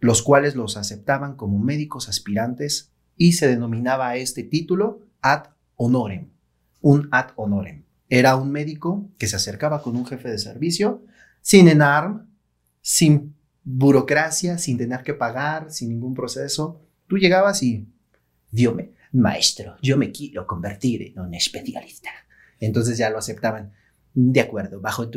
los 0.00 0.22
cuales 0.22 0.54
los 0.54 0.76
aceptaban 0.76 1.36
como 1.36 1.58
médicos 1.58 2.08
aspirantes 2.08 2.92
y 3.16 3.32
se 3.32 3.48
denominaba 3.48 4.16
este 4.16 4.42
título 4.42 5.00
ad 5.20 5.50
honorem 5.76 6.34
un 6.84 7.08
ad 7.12 7.30
honorem. 7.36 7.82
Era 8.10 8.36
un 8.36 8.52
médico 8.52 9.08
que 9.18 9.26
se 9.26 9.36
acercaba 9.36 9.80
con 9.80 9.96
un 9.96 10.04
jefe 10.04 10.28
de 10.28 10.38
servicio 10.38 11.02
sin 11.40 11.66
enarm, 11.68 12.28
sin 12.82 13.34
burocracia, 13.62 14.58
sin 14.58 14.76
tener 14.76 15.02
que 15.02 15.14
pagar, 15.14 15.72
sin 15.72 15.88
ningún 15.88 16.12
proceso. 16.12 16.82
Tú 17.06 17.16
llegabas 17.16 17.62
y, 17.62 17.88
Dios 18.50 18.74
me, 18.74 18.90
maestro, 19.12 19.76
yo 19.80 19.96
me 19.96 20.12
quiero 20.12 20.46
convertir 20.46 21.00
en 21.02 21.20
un 21.20 21.32
especialista. 21.32 22.10
Entonces 22.60 22.98
ya 22.98 23.08
lo 23.08 23.16
aceptaban. 23.16 23.72
De 24.14 24.40
acuerdo, 24.40 24.80
bajo, 24.80 25.10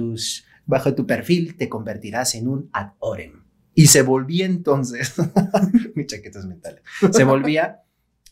bajo 0.66 0.96
tu 0.96 1.06
perfil 1.06 1.56
te 1.56 1.70
convertirás 1.70 2.36
en 2.36 2.48
un 2.48 2.70
ad 2.74 2.94
orem. 3.00 3.44
Y 3.74 3.88
se 3.88 4.02
volvía 4.02 4.46
entonces, 4.46 5.14
mi 5.96 6.06
chaqueta 6.08 6.40
es 6.40 6.46
mental, 6.46 6.82
se 7.12 7.24
volvía 7.24 7.84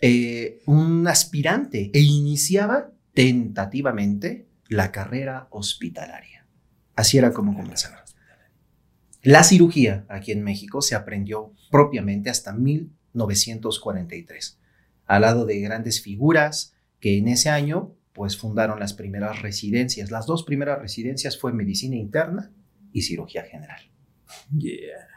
eh, 0.02 0.62
un 0.66 1.08
aspirante 1.08 1.92
e 1.94 2.02
iniciaba 2.02 2.92
tentativamente 3.14 4.48
la 4.68 4.92
carrera 4.92 5.48
hospitalaria. 5.52 6.48
Así 6.96 7.18
era 7.18 7.32
como 7.32 7.56
comenzaba. 7.56 8.06
La 9.26 9.44
cirugía 9.44 10.06
aquí 10.08 10.32
en 10.32 10.44
México 10.44 10.84
se 10.84 10.94
aprendió 10.94 11.52
propiamente 11.72 12.30
hasta 12.30 12.54
1943, 12.54 14.60
al 15.08 15.22
lado 15.22 15.48
de 15.48 15.60
grandes 15.62 16.00
figuras 16.02 16.76
que 17.00 17.18
en 17.18 17.28
ese 17.28 17.50
año 17.50 17.95
pues 18.16 18.38
fundaron 18.38 18.80
las 18.80 18.94
primeras 18.94 19.42
residencias. 19.42 20.10
Las 20.10 20.26
dos 20.26 20.44
primeras 20.44 20.80
residencias 20.80 21.38
fue 21.38 21.52
medicina 21.52 21.98
interna 21.98 22.52
y 22.94 23.02
cirugía 23.02 23.44
general. 23.44 23.82
Yeah. 24.58 25.08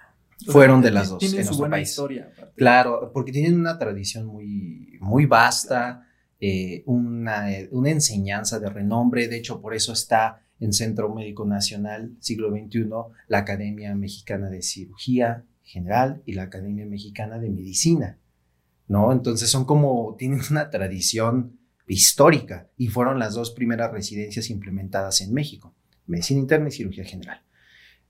Fueron 0.48 0.82
de 0.82 0.90
las 0.90 1.08
dos 1.08 1.20
Tienen 1.20 1.38
en 1.38 1.44
su 1.44 1.50
nuestro 1.50 1.62
buena 1.62 1.76
país. 1.76 1.90
historia. 1.90 2.30
aparte. 2.32 2.54
Claro, 2.56 3.10
porque 3.14 3.30
tienen 3.30 3.58
una 3.58 3.78
tradición 3.78 4.26
muy, 4.26 4.98
muy 5.00 5.26
vasta, 5.26 6.08
eh, 6.40 6.82
una, 6.86 7.46
una 7.70 7.90
enseñanza 7.90 8.58
de 8.58 8.68
renombre. 8.68 9.28
De 9.28 9.36
hecho, 9.36 9.60
por 9.60 9.74
eso 9.74 9.92
está 9.92 10.42
en 10.58 10.72
Centro 10.72 11.14
Médico 11.14 11.46
Nacional, 11.46 12.16
siglo 12.18 12.50
XXI, 12.50 12.88
la 13.28 13.38
Academia 13.38 13.94
Mexicana 13.94 14.50
de 14.50 14.62
Cirugía 14.62 15.44
General 15.62 16.20
y 16.26 16.32
la 16.32 16.44
Academia 16.44 16.84
Mexicana 16.84 17.38
de 17.38 17.50
Medicina. 17.50 18.18
¿No? 18.88 19.12
Entonces 19.12 19.50
son 19.50 19.66
como, 19.66 20.16
tienen 20.18 20.40
una 20.50 20.70
tradición 20.70 21.57
histórica 21.88 22.68
y 22.76 22.88
fueron 22.88 23.18
las 23.18 23.34
dos 23.34 23.50
primeras 23.50 23.90
residencias 23.92 24.50
implementadas 24.50 25.20
en 25.20 25.32
México, 25.32 25.74
medicina 26.06 26.40
interna 26.40 26.68
y 26.68 26.72
cirugía 26.72 27.04
general. 27.04 27.42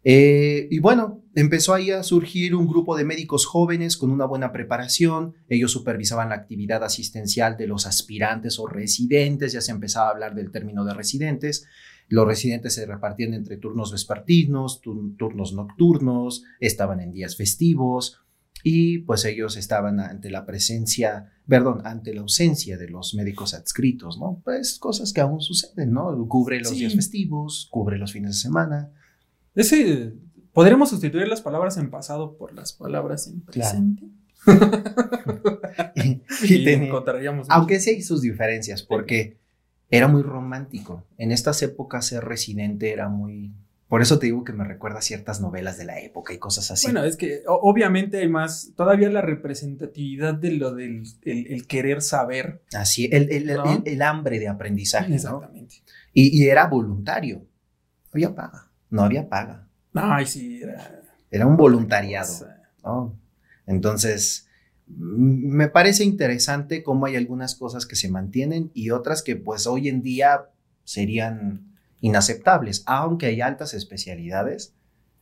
Eh, 0.04 0.68
y 0.70 0.78
bueno, 0.78 1.25
empezó 1.35 1.75
ahí 1.75 1.90
a 1.90 2.02
surgir 2.02 2.54
un 2.54 2.68
grupo 2.68 2.97
de 2.97 3.04
médicos 3.04 3.47
jóvenes 3.47 3.97
con 3.97 4.11
una 4.11 4.26
buena 4.26 4.52
preparación. 4.52 5.35
Ellos 5.49 5.73
supervisaban 5.73 6.28
la 6.28 6.37
actividad 6.37 6.85
asistencial 6.85 7.56
de 7.56 7.66
los 7.66 7.85
aspirantes 7.85 8.58
o 8.58 8.66
residentes. 8.66 9.52
Ya 9.52 9.61
se 9.61 9.73
empezaba 9.73 10.06
a 10.08 10.12
hablar 10.12 10.35
del 10.35 10.52
término 10.52 10.85
de 10.85 10.94
residentes. 10.94 11.66
Los 12.08 12.26
residentes 12.26 12.75
se 12.75 12.87
repartían 12.87 13.35
entre 13.35 13.56
turnos 13.58 13.92
vespertinos, 13.92 14.80
tur- 14.80 15.16
turnos 15.18 15.52
nocturnos, 15.52 16.44
estaban 16.61 17.00
en 17.00 17.12
días 17.12 17.37
festivos 17.37 18.20
y 18.62 18.99
pues 19.00 19.25
ellos 19.25 19.56
estaban 19.56 20.00
ante 20.00 20.30
la 20.30 20.47
presencia, 20.47 21.32
perdón, 21.49 21.81
ante 21.85 22.12
la 22.14 22.21
ausencia 22.21 22.76
de 22.76 22.88
los 22.88 23.14
médicos 23.14 23.55
adscritos, 23.55 24.19
¿no? 24.19 24.40
Pues 24.45 24.78
cosas 24.78 25.12
que 25.12 25.21
aún 25.23 25.40
suceden, 25.40 25.93
¿no? 25.93 26.26
Cubre 26.28 26.59
los 26.61 26.69
Sí. 26.71 26.76
días 26.81 26.95
festivos, 26.95 27.69
cubre 27.71 27.97
los 27.99 28.12
fines 28.12 28.33
de 28.33 28.37
semana. 28.43 28.90
Ese, 29.55 30.12
podremos 30.52 30.90
sustituir 30.90 31.26
las 31.26 31.40
palabras 31.40 31.76
en 31.78 31.90
pasado 31.90 32.37
por 32.37 32.52
las 32.55 32.73
palabras 32.75 33.26
en 33.28 33.40
Claro. 33.40 33.50
presente. 33.52 34.05
y, 35.95 36.00
Y, 36.43 36.55
y 36.55 36.64
tenía- 36.64 36.87
encontraríamos. 36.88 37.47
aunque 37.50 37.81
sí 37.81 37.90
hay 37.90 38.02
sus 38.02 38.23
diferencias, 38.23 38.83
porque 38.83 39.38
era 39.90 40.07
muy 40.09 40.23
romántico. 40.23 41.05
En 41.17 41.33
estas 41.33 41.62
épocas 41.62 42.07
ser 42.07 42.25
residente 42.25 42.93
era 42.93 43.09
muy... 43.09 43.52
Por 43.88 44.02
eso 44.02 44.18
te 44.18 44.26
digo 44.26 44.45
que 44.45 44.52
me 44.52 44.64
recuerda 44.64 44.99
a 44.99 45.02
ciertas 45.02 45.40
novelas 45.40 45.78
de 45.78 45.87
la 45.87 45.99
época 45.99 46.35
y 46.35 46.38
cosas 46.38 46.71
así. 46.71 46.87
Bueno, 46.87 47.04
es 47.04 47.16
que 47.16 47.42
obviamente 47.47 48.18
hay 48.18 48.28
más, 48.28 48.73
todavía 48.76 49.09
la 49.09 49.23
representatividad 49.23 50.35
de 50.35 50.50
lo 50.52 50.75
del 50.75 51.04
el, 51.23 51.47
el 51.47 51.66
querer 51.66 52.02
saber. 52.02 52.61
así, 52.75 53.07
el, 53.11 53.30
el- 53.33 53.49
el- 53.50 53.57
¿No? 53.57 53.73
el- 53.76 53.83
el 53.87 54.02
hambre 54.02 54.38
de 54.38 54.49
aprendizaje, 54.49 55.09
¿no? 55.09 55.14
Exactamente. 55.14 55.76
Y, 56.12 56.38
y 56.45 56.49
era 56.49 56.66
voluntario. 56.66 57.38
No 57.38 57.47
había 58.12 58.35
paga. 58.35 58.71
No 58.90 59.02
había 59.04 59.26
paga. 59.28 59.66
Ay, 59.95 60.26
sí, 60.26 60.61
era. 60.62 61.00
Era 61.30 61.47
un 61.47 61.57
voluntariado. 61.57 62.33
¿no? 62.85 63.18
Entonces, 63.66 64.49
me 64.87 65.68
parece 65.68 66.04
interesante 66.04 66.83
cómo 66.83 67.07
hay 67.07 67.16
algunas 67.16 67.54
cosas 67.54 67.85
que 67.87 67.97
se 67.97 68.09
mantienen 68.11 68.71
y 68.75 68.90
otras 68.90 69.23
que 69.23 69.37
pues 69.37 69.66
hoy 69.66 69.88
en 69.88 70.02
día 70.02 70.47
serían 70.85 71.77
inaceptables, 72.00 72.83
aunque 72.87 73.26
hay 73.26 73.40
altas 73.40 73.75
especialidades 73.75 74.75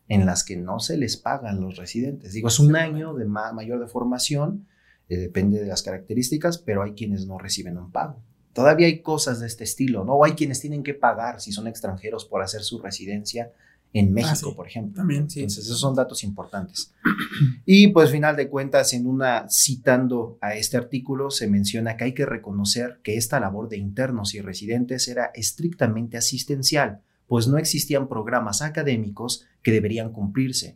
en 0.09 0.25
las 0.27 0.45
que 0.45 0.57
no 0.57 0.79
se 0.79 0.97
les 0.97 1.17
pagan 1.17 1.61
los 1.61 1.77
residentes. 1.77 2.33
Digo, 2.33 2.49
es 2.49 2.61
un 2.61 2.77
año 2.77 3.15
de 3.15 3.25
ma- 3.25 3.53
mayor 3.53 3.81
de 3.81 3.89
formación, 3.89 4.67
eh, 5.09 5.17
depende 5.17 5.59
de 5.61 5.67
las 5.67 5.83
características, 5.83 6.59
pero 6.59 6.83
hay 6.83 6.93
quienes 6.93 7.27
no 7.27 7.39
reciben 7.39 7.77
un 7.79 7.91
pago. 7.91 8.23
Todavía 8.53 8.87
hay 8.87 9.01
cosas 9.03 9.41
de 9.41 9.47
este 9.47 9.65
estilo, 9.65 10.05
¿no? 10.05 10.15
O 10.15 10.25
hay 10.25 10.33
quienes 10.33 10.61
tienen 10.61 10.83
que 10.83 10.95
pagar 10.95 11.41
si 11.41 11.53
son 11.53 11.67
extranjeros 11.67 12.25
por 12.25 12.43
hacer 12.43 12.63
su 12.63 12.81
residencia 12.81 13.53
en 13.99 14.13
México, 14.13 14.33
Ah, 14.33 14.51
sí. 14.51 14.55
por 14.57 14.67
ejemplo. 14.67 14.95
También, 14.95 15.29
sí. 15.31 15.41
Entonces, 15.41 15.65
esos 15.65 15.81
son 15.81 15.95
datos 15.95 16.23
importantes. 16.25 16.93
Y 17.65 17.89
pues, 17.89 18.11
final 18.11 18.37
de 18.37 18.49
cuentas, 18.49 18.93
en 18.93 19.07
una, 19.07 19.47
citando 19.51 20.39
a 20.41 20.55
este 20.55 20.77
artículo, 20.77 21.31
se 21.31 21.49
menciona 21.49 21.97
que 21.97 22.05
hay 22.05 22.15
que 22.15 22.27
reconocer 22.27 23.01
que 23.03 23.17
esta 23.17 23.41
labor 23.41 23.69
de 23.69 23.77
internos 23.79 24.35
y 24.35 24.41
residentes 24.41 25.09
era 25.09 25.31
estrictamente 25.35 26.17
asistencial, 26.17 27.01
pues 27.27 27.49
no 27.49 27.59
existían 27.59 28.09
programas 28.09 28.63
académicos 28.63 29.47
que 29.63 29.73
deberían 29.73 30.13
cumplirse. 30.13 30.75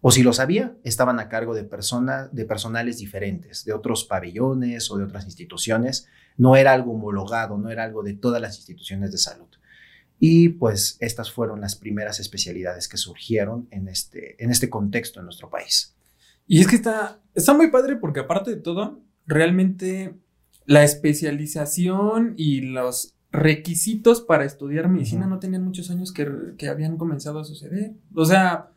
O 0.00 0.10
si 0.10 0.22
los 0.22 0.38
había, 0.38 0.76
estaban 0.84 1.18
a 1.18 1.28
cargo 1.30 1.54
de, 1.54 1.64
personas, 1.64 2.34
de 2.34 2.44
personales 2.44 2.98
diferentes, 2.98 3.64
de 3.64 3.72
otros 3.72 4.04
pabellones 4.04 4.90
o 4.90 4.98
de 4.98 5.04
otras 5.04 5.24
instituciones. 5.24 6.06
No 6.36 6.56
era 6.56 6.72
algo 6.72 6.92
homologado, 6.92 7.56
no 7.56 7.70
era 7.70 7.84
algo 7.84 8.02
de 8.02 8.12
todas 8.12 8.42
las 8.42 8.56
instituciones 8.58 9.12
de 9.12 9.18
salud. 9.18 9.48
Y 10.26 10.48
pues 10.48 10.96
estas 11.00 11.30
fueron 11.30 11.60
las 11.60 11.76
primeras 11.76 12.18
especialidades 12.18 12.88
que 12.88 12.96
surgieron 12.96 13.68
en 13.70 13.88
este, 13.88 14.42
en 14.42 14.50
este 14.50 14.70
contexto 14.70 15.20
en 15.20 15.26
nuestro 15.26 15.50
país. 15.50 15.94
Y 16.46 16.62
es 16.62 16.66
que 16.66 16.76
está, 16.76 17.20
está 17.34 17.52
muy 17.52 17.70
padre 17.70 17.96
porque 17.96 18.20
aparte 18.20 18.50
de 18.50 18.56
todo, 18.56 19.02
realmente 19.26 20.14
la 20.64 20.82
especialización 20.82 22.32
y 22.38 22.62
los 22.62 23.12
requisitos 23.32 24.22
para 24.22 24.46
estudiar 24.46 24.88
medicina 24.88 25.26
Ujú. 25.26 25.30
no 25.34 25.40
tenían 25.40 25.62
muchos 25.62 25.90
años 25.90 26.10
que, 26.10 26.26
que 26.56 26.68
habían 26.68 26.96
comenzado 26.96 27.40
a 27.40 27.44
suceder. 27.44 27.92
O 28.14 28.24
sea, 28.24 28.70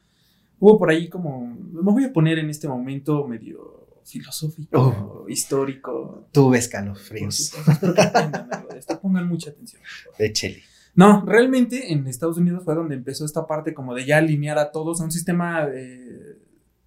hubo 0.60 0.78
por 0.78 0.90
ahí 0.90 1.08
como, 1.08 1.48
me 1.48 1.94
voy 1.94 2.04
a 2.04 2.12
poner 2.12 2.40
en 2.40 2.50
este 2.50 2.68
momento 2.68 3.26
medio 3.26 3.88
filosófico, 4.04 5.26
histórico. 5.30 6.28
Tuve 6.34 6.58
escalofríos 6.58 7.38
supuesto, 7.38 7.72
espero 7.72 7.94
que 7.94 8.02
aprendan 8.02 8.54
algo 8.54 8.74
de 8.74 8.80
esto. 8.80 9.00
Pongan 9.00 9.30
mucha 9.30 9.52
atención. 9.52 9.82
de 10.20 10.34
Chile. 10.34 10.64
No, 10.98 11.24
realmente 11.26 11.94
en 11.94 12.06
Estados 12.08 12.38
Unidos 12.38 12.64
fue 12.66 12.74
donde 12.74 12.96
empezó 12.96 13.24
esta 13.24 13.46
parte 13.46 13.76
como 13.76 13.94
de 13.94 14.04
ya 14.04 14.18
alinear 14.18 14.58
a 14.58 14.72
todos 14.72 15.00
a 15.00 15.04
un 15.04 15.12
sistema 15.12 15.68
eh, 15.72 16.40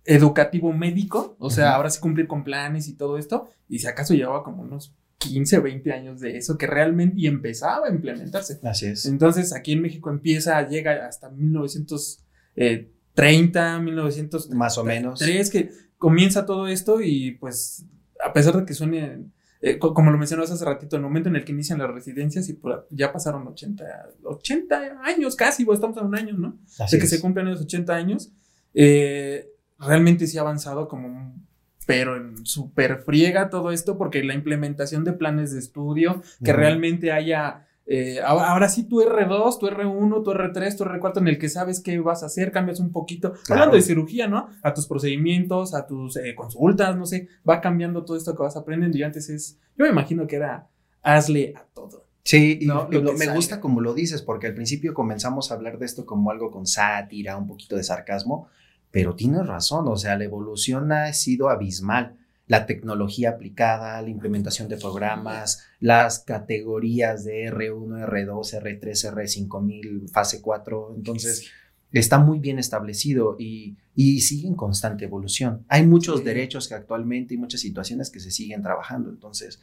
educativo 0.04 0.72
médico, 0.72 1.36
o 1.38 1.48
sea, 1.48 1.76
ahora 1.76 1.90
sí 1.90 2.00
cumplir 2.00 2.26
con 2.26 2.42
planes 2.42 2.88
y 2.88 2.94
todo 2.94 3.18
esto, 3.18 3.48
y 3.68 3.78
si 3.78 3.86
acaso 3.86 4.12
llevaba 4.12 4.42
como 4.42 4.62
unos 4.62 4.96
15, 5.18 5.60
20 5.60 5.92
años 5.92 6.20
de 6.20 6.38
eso 6.38 6.58
que 6.58 6.66
realmente 6.66 7.20
y 7.20 7.28
empezaba 7.28 7.86
a 7.86 7.90
implementarse. 7.90 8.58
Así 8.64 8.86
es. 8.86 9.06
Entonces 9.06 9.54
aquí 9.54 9.74
en 9.74 9.82
México 9.82 10.10
empieza, 10.10 10.60
llega 10.66 11.06
hasta 11.06 11.30
1930, 11.30 13.78
1900 13.78 14.50
Más 14.50 14.76
o 14.76 14.82
menos. 14.82 15.20
Que 15.20 15.70
comienza 15.98 16.46
todo 16.46 16.66
esto 16.66 17.00
y 17.00 17.30
pues 17.32 17.84
a 18.24 18.32
pesar 18.32 18.56
de 18.56 18.64
que 18.64 18.72
suene, 18.74 19.26
eh, 19.62 19.78
co- 19.78 19.92
como 19.94 20.10
lo 20.10 20.18
mencionabas 20.18 20.50
hace 20.50 20.64
ratito, 20.64 20.96
el 20.96 21.02
momento 21.02 21.28
en 21.28 21.36
el 21.36 21.44
que 21.44 21.52
inician 21.52 21.78
las 21.78 21.90
residencias 21.90 22.48
y 22.48 22.54
por- 22.54 22.86
ya 22.90 23.12
pasaron 23.12 23.46
80, 23.46 23.84
80 24.22 25.00
años 25.04 25.36
casi, 25.36 25.64
estamos 25.70 25.96
a 25.98 26.02
un 26.02 26.14
año, 26.16 26.34
¿no? 26.36 26.58
Así 26.78 26.96
de 26.96 27.00
que 27.00 27.04
es. 27.04 27.10
se 27.10 27.20
cumplen 27.20 27.46
los 27.50 27.60
80 27.60 27.94
años, 27.94 28.32
eh, 28.74 29.50
realmente 29.78 30.26
sí 30.26 30.38
ha 30.38 30.42
avanzado 30.42 30.88
como 30.88 31.08
un- 31.08 31.46
pero 31.86 32.16
en 32.16 32.46
super 32.46 32.98
friega 33.02 33.50
todo 33.50 33.72
esto 33.72 33.98
porque 33.98 34.22
la 34.22 34.34
implementación 34.34 35.02
de 35.04 35.12
planes 35.12 35.52
de 35.52 35.58
estudio, 35.58 36.22
que 36.44 36.52
realmente 36.52 37.10
haya... 37.12 37.66
eh, 37.92 38.20
ahora, 38.24 38.50
ahora 38.50 38.68
sí 38.68 38.84
tu 38.84 39.00
R2, 39.02 39.58
tu 39.58 39.66
R1, 39.66 40.22
tu 40.22 40.30
R3, 40.30 40.76
tu 40.78 40.84
R4 40.84 41.18
en 41.18 41.28
el 41.28 41.38
que 41.38 41.48
sabes 41.48 41.80
qué 41.80 41.98
vas 41.98 42.22
a 42.22 42.26
hacer, 42.26 42.52
cambias 42.52 42.78
un 42.78 42.92
poquito. 42.92 43.32
Claro. 43.32 43.62
Hablando 43.62 43.74
de 43.76 43.82
cirugía, 43.82 44.28
¿no? 44.28 44.48
A 44.62 44.72
tus 44.72 44.86
procedimientos, 44.86 45.74
a 45.74 45.86
tus 45.86 46.16
eh, 46.16 46.34
consultas, 46.36 46.96
no 46.96 47.04
sé, 47.04 47.28
va 47.48 47.60
cambiando 47.60 48.04
todo 48.04 48.16
esto 48.16 48.34
que 48.36 48.42
vas 48.42 48.56
aprendiendo 48.56 48.96
y 48.96 49.02
antes 49.02 49.28
es, 49.28 49.58
yo 49.76 49.84
me 49.84 49.90
imagino 49.90 50.26
que 50.26 50.36
era 50.36 50.68
hazle 51.02 51.52
a 51.56 51.64
todo. 51.74 52.06
Sí, 52.22 52.58
y 52.60 52.66
No, 52.66 52.86
lo 52.90 53.00
lo- 53.00 53.12
me 53.14 53.26
gusta 53.34 53.60
como 53.60 53.80
lo 53.80 53.92
dices, 53.94 54.22
porque 54.22 54.46
al 54.46 54.54
principio 54.54 54.94
comenzamos 54.94 55.50
a 55.50 55.54
hablar 55.54 55.78
de 55.78 55.86
esto 55.86 56.06
como 56.06 56.30
algo 56.30 56.50
con 56.50 56.66
sátira, 56.66 57.36
un 57.36 57.46
poquito 57.48 57.74
de 57.76 57.82
sarcasmo, 57.82 58.46
pero 58.92 59.14
tienes 59.16 59.46
razón, 59.46 59.88
o 59.88 59.96
sea, 59.96 60.16
la 60.18 60.24
evolución 60.24 60.92
ha 60.92 61.12
sido 61.12 61.48
abismal. 61.48 62.16
La 62.50 62.66
tecnología 62.66 63.30
aplicada, 63.30 64.02
la 64.02 64.08
implementación 64.10 64.68
de 64.68 64.76
programas, 64.76 65.66
las 65.78 66.18
categorías 66.18 67.24
de 67.24 67.50
R1, 67.52 68.06
R2, 68.08 68.60
R3, 68.60 69.14
R5000, 69.14 70.10
fase 70.10 70.40
4, 70.42 70.94
entonces 70.96 71.50
está 71.92 72.18
muy 72.18 72.38
bien 72.40 72.58
establecido 72.58 73.36
y, 73.38 73.76
y 73.94 74.20
sigue 74.20 74.48
en 74.48 74.54
constante 74.56 75.04
evolución. 75.04 75.64
Hay 75.68 75.86
muchos 75.86 76.18
Sí. 76.20 76.24
derechos 76.24 76.66
que 76.68 76.74
actualmente 76.74 77.34
y 77.34 77.38
muchas 77.38 77.60
situaciones 77.60 78.10
que 78.10 78.20
se 78.20 78.30
siguen 78.30 78.62
trabajando, 78.62 79.10
entonces 79.10 79.60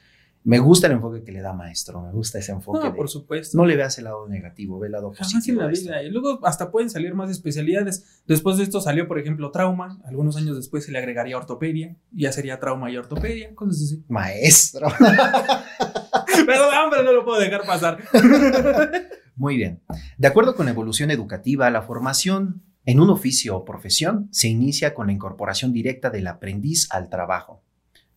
me 0.47 0.59
gusta 0.59 0.87
el 0.87 0.93
enfoque 0.93 1.23
que 1.23 1.33
le 1.33 1.41
da 1.41 1.51
maestro, 1.51 2.01
me 2.01 2.11
gusta 2.13 2.39
ese 2.39 2.53
enfoque. 2.53 2.79
No, 2.79 2.85
de- 2.85 2.91
por 2.97 3.09
supuesto. 3.09 3.57
no 3.57 3.65
le 3.65 3.75
veas 3.75 3.97
el 3.97 4.05
lado 4.05 4.27
negativo, 4.29 4.79
ve 4.79 4.87
el 4.87 4.93
lado 4.93 5.11
Jamás 5.11 5.33
en 5.33 5.39
positivo. 5.39 5.61
la 5.61 5.67
vida. 5.67 6.03
Y 6.03 6.09
luego 6.09 6.39
hasta 6.47 6.71
pueden 6.71 6.89
salir 6.89 7.13
más 7.15 7.29
especialidades. 7.29 8.21
Después 8.27 8.55
de 8.55 8.63
esto 8.63 8.79
salió, 8.79 9.07
por 9.09 9.19
ejemplo, 9.19 9.51
trauma. 9.51 9.99
Algunos 10.05 10.37
años 10.37 10.55
después 10.55 10.85
se 10.85 10.91
le 10.93 10.99
agregaría 10.99 11.35
ortopedia. 11.37 11.97
Ya 12.11 12.31
sería 12.31 12.59
trauma 12.59 12.89
y 12.89 12.95
ortopedia, 12.97 13.53
cosas 13.55 13.83
así. 13.83 14.03
Maestro. 14.07 14.87
Pero 16.45 16.61
hombre, 16.83 17.03
no 17.03 17.11
lo 17.11 17.25
puedo 17.25 17.39
dejar 17.39 17.65
pasar. 17.65 17.97
Muy 19.35 19.57
bien. 19.57 19.81
De 20.17 20.27
acuerdo 20.27 20.55
con 20.55 20.65
la 20.65 20.71
evolución 20.71 21.11
educativa, 21.11 21.69
la 21.69 21.81
formación 21.81 22.63
en 22.85 22.99
un 22.99 23.09
oficio 23.09 23.57
o 23.57 23.65
profesión 23.65 24.29
se 24.31 24.47
inicia 24.47 24.93
con 24.93 25.07
la 25.07 25.13
incorporación 25.13 25.73
directa 25.73 26.09
del 26.09 26.27
aprendiz 26.27 26.87
al 26.91 27.09
trabajo, 27.09 27.63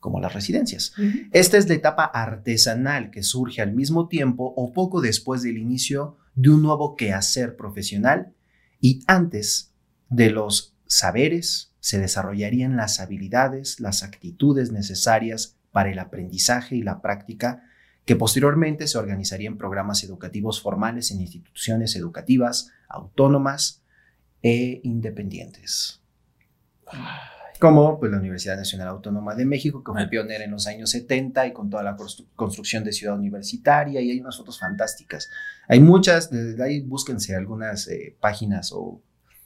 como 0.01 0.21
las 0.21 0.33
residencias. 0.33 0.93
Esta 1.31 1.59
es 1.59 1.69
la 1.69 1.75
etapa 1.75 2.05
artesanal 2.05 3.11
que 3.11 3.23
surge 3.23 3.63
al 3.63 3.73
mismo 3.73 4.09
tiempo 4.09 4.53
o 4.57 4.73
poco 4.73 5.01
después 5.01 5.43
del 5.43 5.59
inicio 5.59 6.17
de 6.35 6.51
un 6.51 6.63
nuevo 6.63 6.97
quehacer 6.97 7.57
profesional 7.57 8.35
y 8.81 9.05
antes 9.07 9.73
de 10.09 10.31
los 10.31 10.75
saberes 10.87 11.75
se 11.81 11.99
desarrollarían 11.99 12.77
las 12.77 12.99
habilidades, 12.99 13.79
las 13.79 14.03
actitudes 14.03 14.73
necesarias 14.73 15.57
para 15.71 15.91
el 15.91 15.99
aprendizaje 15.99 16.77
y 16.77 16.83
la 16.83 17.01
práctica 17.01 17.63
que 18.05 18.17
posteriormente 18.17 18.89
se 18.89 18.99
organizarían 18.99 19.57
programas 19.57 20.03
educativos 20.03 20.61
formales 20.61 21.11
en 21.11 21.21
instituciones 21.21 21.95
educativas 21.95 22.71
autónomas 22.89 23.83
e 24.43 24.81
independientes 24.83 26.01
como 27.61 28.01
pues, 28.01 28.11
la 28.11 28.19
Universidad 28.19 28.57
Nacional 28.57 28.89
Autónoma 28.89 29.35
de 29.37 29.45
México, 29.45 29.85
que 29.85 29.93
fue 29.93 30.09
pionera 30.09 30.45
en 30.45 30.51
los 30.51 30.67
años 30.67 30.91
70 30.91 31.47
y 31.47 31.53
con 31.53 31.71
toda 31.71 31.83
la 31.85 31.97
constru- 31.97 32.27
construcción 32.35 32.83
de 32.83 32.93
ciudad 32.93 33.17
universitaria, 33.17 34.01
y 34.01 34.11
hay 34.11 34.21
unas 34.21 34.37
fotos 34.37 34.59
fantásticas. 34.59 35.29
Hay 35.69 35.79
muchas, 35.81 36.31
desde 36.31 36.63
ahí 36.63 36.81
búsquense 36.81 37.37
algunas 37.37 37.87
eh, 37.89 38.17
páginas 38.21 38.73
o 38.73 39.01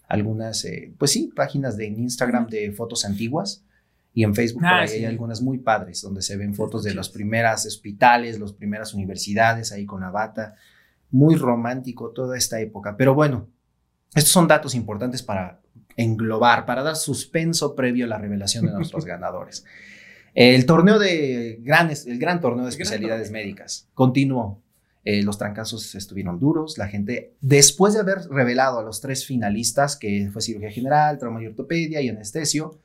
algunas, 0.08 0.64
eh, 0.64 0.94
pues 0.98 1.10
sí, 1.10 1.32
páginas 1.34 1.76
de 1.76 1.86
en 1.88 1.98
Instagram 2.00 2.46
de 2.48 2.72
fotos 2.72 3.04
antiguas. 3.04 3.64
Y 4.16 4.22
en 4.22 4.32
Facebook 4.34 4.62
por 4.62 4.70
Ah, 4.70 4.80
ahí 4.82 4.88
sí. 4.88 4.94
hay 4.98 5.06
algunas 5.06 5.42
muy 5.42 5.58
padres 5.58 6.00
donde 6.00 6.22
se 6.22 6.36
ven 6.36 6.54
fotos 6.54 6.84
de 6.84 6.90
chidas. 6.90 7.06
las 7.08 7.12
primeras 7.12 7.66
hospitales, 7.66 8.38
las 8.38 8.52
primeras 8.52 8.94
universidades 8.94 9.72
ahí 9.72 9.84
con 9.86 10.02
la 10.02 10.10
bata. 10.10 10.54
Muy 11.10 11.34
romántico 11.34 12.10
toda 12.10 12.38
esta 12.38 12.60
época. 12.60 12.96
Pero 12.96 13.14
bueno, 13.14 13.48
estos 14.14 14.32
son 14.32 14.46
datos 14.46 14.76
importantes 14.76 15.20
para 15.22 15.60
englobar, 15.96 16.66
para 16.66 16.82
dar 16.82 16.96
suspenso 16.96 17.74
previo 17.74 18.04
a 18.04 18.08
la 18.08 18.18
revelación 18.18 18.66
de 18.66 18.72
nuestros 18.72 19.04
ganadores. 19.06 19.64
El 20.34 20.66
torneo 20.66 20.98
de 20.98 21.58
grandes, 21.62 22.06
el 22.06 22.18
gran 22.18 22.40
torneo 22.40 22.64
de 22.64 22.70
especialidades 22.70 23.30
médicas 23.30 23.88
continuó. 23.94 24.60
Eh, 25.04 25.22
los 25.22 25.36
trancazos 25.38 25.94
estuvieron 25.94 26.40
duros. 26.40 26.78
La 26.78 26.88
gente, 26.88 27.34
después 27.42 27.92
de 27.94 28.00
haber 28.00 28.20
revelado 28.30 28.78
a 28.78 28.82
los 28.82 29.00
tres 29.02 29.26
finalistas, 29.26 29.96
que 29.96 30.30
fue 30.32 30.40
cirugía 30.42 30.70
general, 30.70 31.18
trauma 31.18 31.42
y 31.42 31.46
ortopedia 31.46 32.00
y 32.00 32.08
anestesio, 32.08 32.80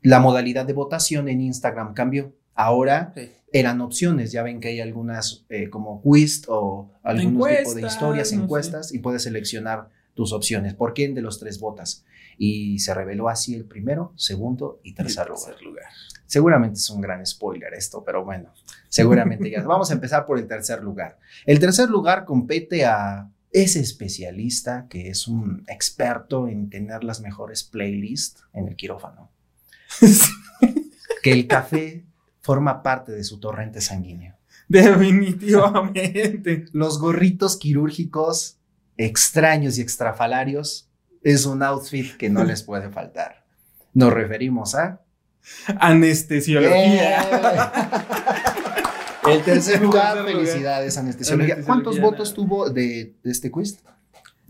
la 0.00 0.18
modalidad 0.20 0.64
de 0.64 0.72
votación 0.72 1.28
en 1.28 1.42
Instagram 1.42 1.92
cambió. 1.92 2.34
Ahora 2.54 3.12
Sí. 3.14 3.30
eran 3.52 3.80
opciones. 3.82 4.32
Ya 4.32 4.42
ven 4.42 4.58
que 4.60 4.68
hay 4.68 4.80
algunas 4.80 5.44
eh, 5.50 5.68
como 5.68 6.00
quiz 6.02 6.44
o 6.48 6.90
algún 7.02 7.34
tipo 7.34 7.46
de 7.46 7.58
Encuestas, 7.60 7.92
historias, 7.92 8.32
no 8.32 8.38
sé. 8.38 8.42
encuestas, 8.44 8.94
y 8.94 8.98
puedes 8.98 9.22
seleccionar 9.22 9.88
tus 10.20 10.34
opciones. 10.34 10.74
¿Por 10.74 10.92
quién 10.92 11.14
de 11.14 11.22
los 11.22 11.38
tres 11.38 11.58
votas? 11.58 12.04
Y 12.36 12.78
se 12.80 12.92
reveló 12.92 13.30
así 13.30 13.54
el 13.54 13.64
primero, 13.64 14.12
segundo 14.16 14.78
y 14.82 14.92
tercer 14.92 15.26
lugar. 15.30 15.46
Tercer 15.46 15.62
lugar. 15.62 15.86
Seguramente 16.26 16.78
es 16.78 16.90
un 16.90 17.00
gran 17.00 17.24
spoiler 17.24 17.72
esto, 17.72 18.04
pero 18.04 18.22
bueno, 18.22 18.52
seguramente 18.90 19.50
ya. 19.50 19.62
Vamos 19.66 19.90
a 19.90 19.94
empezar 19.94 20.26
por 20.26 20.38
el 20.38 20.46
tercer 20.46 20.82
lugar. 20.82 21.18
El 21.46 21.58
tercer 21.58 21.88
lugar 21.88 22.26
compete 22.26 22.84
a 22.84 23.30
ese 23.50 23.80
especialista 23.80 24.88
que 24.90 25.08
es 25.08 25.26
un 25.26 25.64
experto 25.68 26.48
en 26.48 26.68
tener 26.68 27.02
las 27.02 27.22
mejores 27.22 27.64
playlists 27.64 28.42
en 28.52 28.68
el 28.68 28.76
quirófano. 28.76 29.30
Que 31.22 31.32
el 31.32 31.46
café 31.46 32.06
forma 32.40 32.82
parte 32.82 33.12
de 33.12 33.24
su 33.24 33.40
torrente 33.40 33.82
sanguíneo. 33.82 34.36
Definitivamente. 34.68 36.64
Los 36.72 36.98
gorritos 36.98 37.58
quirúrgicos 37.58 38.59
extraños 39.06 39.78
y 39.78 39.80
extrafalarios 39.80 40.88
es 41.22 41.46
un 41.46 41.62
outfit 41.62 42.16
que 42.16 42.28
no 42.28 42.44
les 42.44 42.62
puede 42.62 42.90
faltar. 42.90 43.44
Nos 43.94 44.12
referimos 44.12 44.74
a 44.74 45.00
Anestesiología. 45.78 47.24
El 49.28 49.42
tercer 49.42 49.80
lugar, 49.82 50.24
felicidades, 50.24 50.96
anestesiología. 50.98 51.54
Anestesiología, 51.54 51.66
¿Cuántos 51.66 52.00
votos 52.00 52.34
tuvo 52.34 52.70
de, 52.70 53.14
de 53.22 53.30
este 53.30 53.50
quiz? 53.50 53.78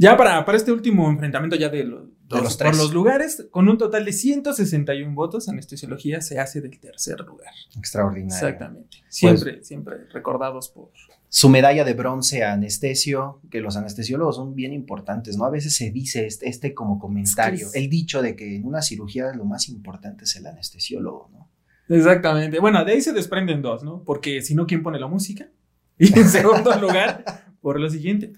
Ya 0.01 0.17
para, 0.17 0.45
para 0.47 0.57
este 0.57 0.73
último 0.73 1.11
enfrentamiento 1.11 1.57
ya 1.57 1.69
de, 1.69 1.85
lo- 1.85 2.07
De 2.07 2.41
los 2.43 2.57
por 2.57 2.69
tres. 2.69 2.79
los 2.79 2.93
lugares, 2.95 3.47
con 3.51 3.69
un 3.69 3.77
total 3.77 4.05
de 4.07 4.13
161 4.13 5.15
votos, 5.15 5.49
anestesiología 5.49 6.21
se 6.23 6.39
hace 6.39 6.61
del 6.61 6.79
tercer 6.81 7.21
lugar. 7.21 7.53
Extraordinario. 7.77 8.35
Exactamente. 8.35 8.97
Pues 9.03 9.15
Siempre, 9.15 9.63
siempre 9.65 9.97
recordados 10.13 10.71
por... 10.71 10.91
Su 11.29 11.49
medalla 11.49 11.85
de 11.85 11.95
bronce 11.95 12.43
a 12.45 12.55
anestesio, 12.55 13.41
que 13.51 13.61
los 13.61 13.77
anestesiólogos 13.77 14.37
son 14.37 14.55
bien 14.55 14.73
importantes, 14.73 15.37
¿no? 15.37 15.45
A 15.45 15.51
veces 15.51 15.77
se 15.77 15.91
dice 15.91 16.27
este, 16.27 16.49
este 16.49 16.73
como 16.75 16.99
comentario, 16.99 17.67
Es 17.67 17.73
que 17.73 17.79
es- 17.79 17.85
el 17.85 17.91
dicho 17.91 18.23
de 18.23 18.35
que 18.37 18.57
en 18.57 18.65
una 18.65 18.83
cirugía 18.83 19.33
lo 19.35 19.45
más 19.45 19.69
importante 19.69 20.25
es 20.25 20.35
el 20.37 20.47
anestesiólogo, 20.47 21.31
¿no? 21.33 21.51
Exactamente. 21.95 22.59
Bueno, 22.59 22.85
de 22.85 22.93
ahí 22.93 23.01
se 23.03 23.13
desprenden 23.13 23.61
dos, 23.63 23.83
¿no? 23.85 24.03
Porque 24.05 24.43
si 24.43 24.55
no, 24.55 24.67
¿quién 24.67 24.83
pone 24.83 24.99
la 24.99 25.09
música? 25.09 25.49
Y 25.99 26.19
en 26.19 26.29
segundo 26.29 26.75
lugar, 26.81 27.23
por 27.61 27.79
lo 27.79 27.91
siguiente, 27.91 28.33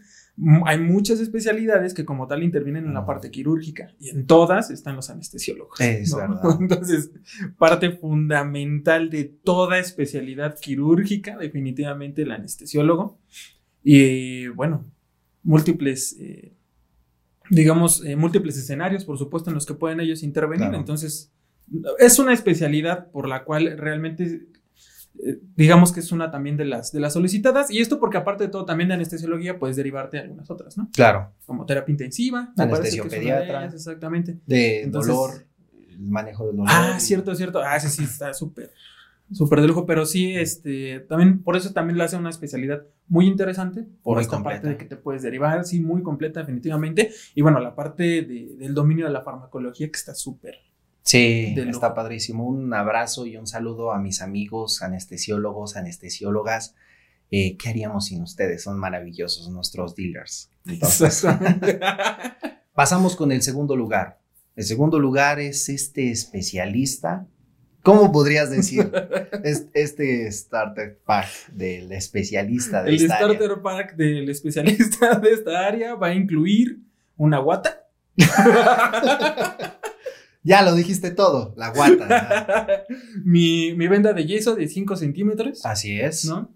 hay 0.65 0.79
muchas 0.79 1.21
especialidades 1.21 1.93
que 1.93 2.05
como 2.05 2.27
tal 2.27 2.43
intervienen 2.43 2.87
en 2.87 2.95
la 2.95 3.05
parte 3.05 3.31
quirúrgica 3.31 3.95
y 4.01 4.09
en 4.09 4.27
todas 4.27 4.71
están 4.71 4.97
los 4.97 5.11
anestesiólogos. 5.11 5.79
Es 5.81 6.11
¿no? 6.11 6.19
verdad. 6.19 6.43
Entonces, 6.61 7.11
parte 7.59 7.93
fundamental 7.93 9.11
de 9.11 9.25
toda 9.25 9.79
especialidad 9.79 10.59
quirúrgica, 10.59 11.37
definitivamente 11.37 12.23
el 12.23 12.33
anestesiólogo. 12.33 13.19
Y 13.85 14.49
bueno, 14.49 14.87
múltiples, 15.43 16.17
eh, 16.19 16.55
digamos, 17.51 18.05
eh, 18.05 18.17
múltiples 18.17 18.57
escenarios, 18.57 19.05
por 19.05 19.19
supuesto, 19.19 19.51
en 19.51 19.55
los 19.55 19.67
que 19.67 19.75
pueden 19.75 20.01
ellos 20.01 20.23
intervenir. 20.23 20.69
Claro. 20.69 20.79
Entonces, 20.79 21.31
es 21.99 22.19
una 22.19 22.33
especialidad 22.33 23.11
por 23.11 23.29
la 23.29 23.45
cual 23.45 23.77
realmente 23.77 24.47
eh, 25.19 25.39
digamos 25.57 25.93
que 25.93 26.01
es 26.01 26.11
una 26.13 26.31
también 26.31 26.57
de 26.57 26.65
las 26.65 26.91
de 26.93 27.01
las 27.01 27.13
solicitadas 27.13 27.71
y 27.71 27.79
esto 27.81 27.99
porque 28.01 28.17
aparte 28.17 28.45
de 28.45 28.51
todo 28.51 28.65
también 28.65 28.89
de 28.89 28.95
anestesiología 28.95 29.59
puedes 29.59 29.77
derivarte 29.77 30.19
a 30.19 30.23
algunas 30.23 30.51
otras, 30.51 30.77
¿no? 30.79 30.89
Claro, 30.93 31.33
Como 31.47 31.67
terapia 31.67 31.93
intensiva, 31.93 32.53
de 32.57 32.63
Anestesiopediatra. 32.63 33.61
ellas, 33.63 33.75
exactamente. 33.75 34.39
de 34.47 34.83
Entonces- 34.83 35.13
dolor, 35.15 35.47
el 35.91 36.01
manejo 36.09 36.47
del 36.47 36.57
dolor. 36.57 36.71
Ah, 36.73 36.99
cierto, 36.99 37.35
cierto. 37.35 37.61
Ah, 37.63 37.79
sí, 37.79 37.89
sí, 37.89 38.05
está 38.05 38.33
súper, 38.35 38.73
súper 39.31 39.61
de 39.61 39.69
lujo, 39.69 39.87
pero 39.87 40.05
sí, 40.07 40.35
este, 40.35 41.01
también, 41.01 41.43
por 41.43 41.57
eso 41.57 41.73
también 41.73 41.99
le 41.99 42.05
hace 42.05 42.17
una 42.17 42.31
especialidad 42.31 42.83
muy 43.09 43.27
interesante, 43.27 43.87
por 44.03 44.15
Muy 44.17 44.23
esta 44.23 44.37
completa. 44.37 44.63
parte 44.63 44.69
de 44.71 44.77
que 44.79 44.85
te 44.87 44.97
puedes 44.97 45.23
derivar, 45.23 45.65
sí, 45.65 45.81
muy 45.81 46.03
completa, 46.03 46.41
definitivamente, 46.41 47.11
y 47.35 47.43
bueno, 47.43 47.61
la 47.61 47.75
parte 47.75 48.03
de- 48.03 48.55
del 48.59 48.75
dominio 48.75 49.07
de 49.07 49.13
la 49.13 49.23
farmacología 49.23 49.87
que 49.89 49.97
está 49.97 50.15
súper. 50.15 50.57
Sí, 51.03 51.55
está 51.69 51.95
padrísimo. 51.95 52.47
Un 52.47 52.73
abrazo 52.75 53.27
y 53.27 53.37
un 53.37 53.47
saludo 53.47 53.93
a 53.93 53.99
mis 53.99 54.23
amigos 54.23 54.83
anestesiólogos, 54.83 55.77
anestesiólogas. 55.77 56.75
Eh, 57.31 57.57
¿Qué 57.57 57.71
haríamos 57.71 58.07
sin 58.07 58.23
ustedes? 58.23 58.63
Son 58.63 58.79
maravillosos 58.79 59.49
nuestros 59.51 59.97
dealers. 59.97 60.51
Entonces, 60.67 61.25
pasamos 62.75 63.17
con 63.17 63.33
el 63.33 63.43
segundo 63.43 63.75
lugar. 63.77 64.21
El 64.55 64.65
segundo 64.65 64.99
lugar 64.99 65.41
es 65.41 65.69
este 65.69 66.11
especialista. 66.11 67.27
¿Cómo 67.83 68.13
podrías 68.13 68.51
decir? 68.51 68.93
Es- 69.45 69.67
este 69.75 70.31
starter 70.31 70.99
pack 71.05 71.27
del 71.53 71.91
especialista 71.93 72.83
de 72.85 72.91
El 72.91 72.97
esta 73.03 73.17
área. 73.17 73.35
starter 73.35 73.61
pack 73.63 73.97
del 73.97 74.29
especialista 74.29 75.15
de 75.19 75.31
esta 75.33 75.67
área 75.67 75.95
va 75.97 76.09
a 76.09 76.15
incluir 76.15 76.79
una 77.17 77.39
guata. 77.39 77.89
Ya 80.45 80.63
lo 80.63 80.75
dijiste 80.75 81.11
todo, 81.13 81.55
la 81.57 81.71
guata. 81.71 82.85
mi, 83.25 83.75
mi 83.75 83.87
venda 83.89 84.13
de 84.13 84.27
yeso 84.27 84.57
de 84.57 84.67
5 84.69 84.97
centímetros. 84.97 85.65
Así 85.65 86.01
es. 86.01 86.25
¿no? 86.25 86.51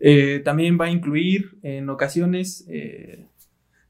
Eh, 0.00 0.40
también 0.44 0.78
va 0.80 0.86
a 0.86 0.90
incluir 0.90 1.58
en 1.62 1.90
ocasiones. 1.90 2.64
eh, 2.68 3.26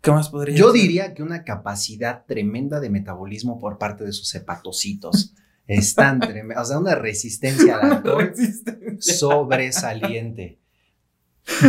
¿Qué 0.01 0.11
más 0.11 0.29
podría 0.29 0.57
Yo 0.57 0.73
diría 0.73 1.13
que 1.15 1.23
una 1.23 1.45
capacidad 1.45 2.25
tremenda 2.27 2.81
de 2.81 2.89
metabolismo 2.91 3.59
por 3.59 3.79
parte 3.79 4.05
de 4.05 4.13
sus 4.13 4.35
hepatocitos. 4.35 5.35
Es 5.67 5.95
tan 5.95 6.19
tremenda. 6.21 6.63
O 6.63 6.65
sea, 6.65 6.79
una 6.79 6.95
resistencia 6.95 7.79
al 7.79 7.93
alcohol 7.93 8.29
Resistencia. 8.29 9.15
sobresaliente. 9.15 10.59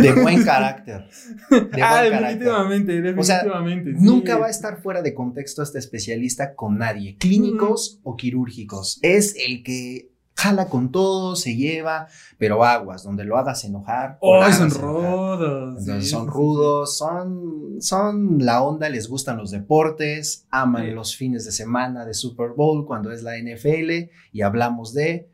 De 0.00 0.12
buen 0.12 0.42
carácter. 0.44 1.06
De 1.50 1.58
buen 1.60 1.72
ah, 1.82 2.02
carácter. 2.02 2.20
definitivamente, 2.38 3.14
O 3.18 3.22
sea, 3.22 3.36
definitivamente. 3.44 3.90
sí. 3.98 4.04
Nunca 4.04 4.36
va 4.38 4.46
a 4.46 4.50
estar 4.50 4.80
fuera 4.82 5.02
de 5.02 5.14
contexto 5.14 5.62
este 5.62 5.78
especialista 5.78 6.54
con 6.54 6.78
nadie, 6.78 7.16
clínicos 7.18 7.98
o 8.02 8.16
quirúrgicos. 8.16 8.98
Es 9.02 9.34
el 9.46 9.62
que 9.62 10.10
jala 10.36 10.68
con 10.70 10.90
todo, 10.90 11.36
se 11.36 11.54
lleva, 11.54 12.06
pero 12.38 12.64
aguas, 12.64 13.02
donde 13.04 13.24
lo 13.24 13.36
hagas 13.36 13.62
enojar. 13.64 14.16
o 14.20 14.38
Oh, 14.38 14.52
son 14.52 14.70
rudos. 14.70 15.78
Entonces 15.80 16.04
sí, 16.04 16.10
son 16.10 16.28
rudos, 16.28 16.96
son, 16.96 17.76
son 17.80 18.38
la 18.38 18.62
onda, 18.62 18.88
les 18.88 19.06
gustan 19.08 19.36
los 19.36 19.50
deportes, 19.50 20.46
aman 20.50 20.86
Sí. 20.86 20.90
los 20.92 21.14
fines 21.16 21.44
de 21.44 21.52
semana 21.52 22.06
de 22.06 22.14
Super 22.14 22.50
Bowl 22.56 22.86
cuando 22.86 23.12
es 23.12 23.22
la 23.22 23.36
NFL 23.38 24.10
y 24.32 24.42
hablamos 24.42 24.94
de. 24.94 25.29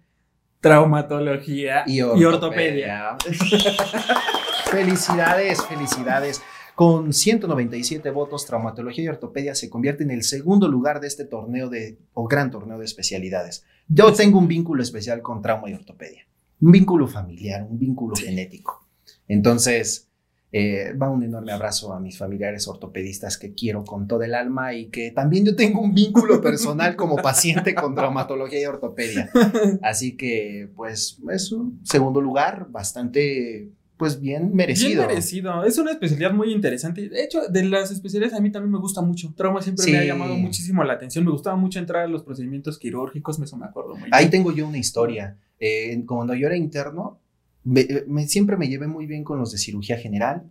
Traumatología 0.67 1.85
y 1.87 1.99
y 1.99 2.25
ortopedia. 2.25 3.17
felicidades, 4.71 5.65
felicidades. 5.65 6.43
Con 6.75 7.13
197 7.13 8.11
votos, 8.11 8.45
traumatología 8.45 9.05
y 9.05 9.09
ortopedia 9.09 9.55
se 9.55 9.71
convierte 9.71 10.05
en 10.05 10.11
el 10.11 10.23
segundo 10.23 10.69
lugar 10.69 11.01
de 11.01 11.07
este 11.07 11.25
torneo 11.25 11.71
de, 11.71 11.99
o 12.13 12.29
gran 12.29 12.51
torneo 12.51 12.79
de 12.79 12.85
especialidades. 12.85 13.65
Yo 13.89 14.13
tengo 14.13 14.39
un 14.39 14.49
vínculo 14.49 14.83
especial 14.83 15.23
con 15.23 15.41
trauma 15.41 15.71
y 15.71 15.75
ortopedia. 15.75 16.27
Un 16.61 16.73
vínculo 16.73 17.07
familiar, 17.07 17.63
un 17.63 17.79
vínculo 17.79 18.17
genético. 18.17 18.87
Entonces, 19.29 20.06
eh, 20.53 20.93
va 20.95 21.11
un 21.11 21.23
enorme 21.23 21.53
abrazo 21.53 21.93
a 21.93 22.01
mis 22.01 22.17
familiares 22.17 22.67
ortopedistas 22.69 23.37
que 23.37 23.53
quiero 23.55 23.85
con 23.85 24.07
todo 24.07 24.23
el 24.23 24.35
alma 24.35 24.75
y 24.75 24.87
que 24.87 25.11
también 25.11 25.45
yo 25.45 25.57
tengo 25.57 25.81
un 25.81 25.93
vínculo 25.95 26.41
personal 26.41 26.97
como 26.97 27.17
paciente 27.17 27.75
con 27.75 27.95
traumatología 27.95 28.63
y 28.63 28.65
ortopedia. 28.67 29.29
Así 29.83 30.17
que, 30.17 30.71
pues, 30.77 31.19
es 31.33 31.53
un 31.53 31.81
segundo 31.85 32.21
lugar 32.21 32.69
bastante, 32.71 33.71
pues, 33.97 34.21
bien 34.21 34.55
merecido. 34.55 35.03
Bien 35.03 35.09
merecido. 35.09 35.65
Es 35.65 35.79
una 35.79 35.91
especialidad 35.91 36.33
muy 36.33 36.53
interesante. 36.53 37.09
De 37.09 37.25
hecho, 37.25 37.41
de 37.49 37.65
las 37.65 37.91
especialidades 37.91 38.39
a 38.39 38.41
mí 38.41 38.51
también 38.53 38.71
me 38.73 38.79
gusta 38.79 39.03
mucho. 39.03 39.35
Trauma 39.37 39.61
siempre 39.63 39.85
Sí. 39.85 39.93
me 39.93 39.99
ha 39.99 40.05
llamado 40.05 40.37
muchísimo 40.37 40.85
la 40.85 40.93
atención. 40.95 41.25
Me 41.25 41.33
gustaba 41.33 41.57
mucho 41.57 41.79
entrar 41.81 42.05
a 42.05 42.09
los 42.09 42.23
procedimientos 42.23 42.79
quirúrgicos, 42.79 43.39
eso 43.41 43.57
me 43.57 43.67
acuerdo 43.67 43.97
muy 43.97 44.09
Ahí 44.13 44.25
bien. 44.27 44.31
tengo 44.31 44.53
yo 44.53 44.69
una 44.69 44.79
historia. 44.79 45.37
Eh, 45.59 46.03
cuando 46.07 46.35
yo 46.35 46.47
era 46.47 46.57
interno, 46.57 47.19
me- 47.67 47.87
me- 48.07 48.27
siempre 48.29 48.57
me 48.57 48.69
llevé 48.69 48.87
muy 48.87 49.07
bien 49.07 49.25
con 49.25 49.39
los 49.39 49.53
de 49.53 49.59
cirugía 49.59 49.99
general. 49.99 50.45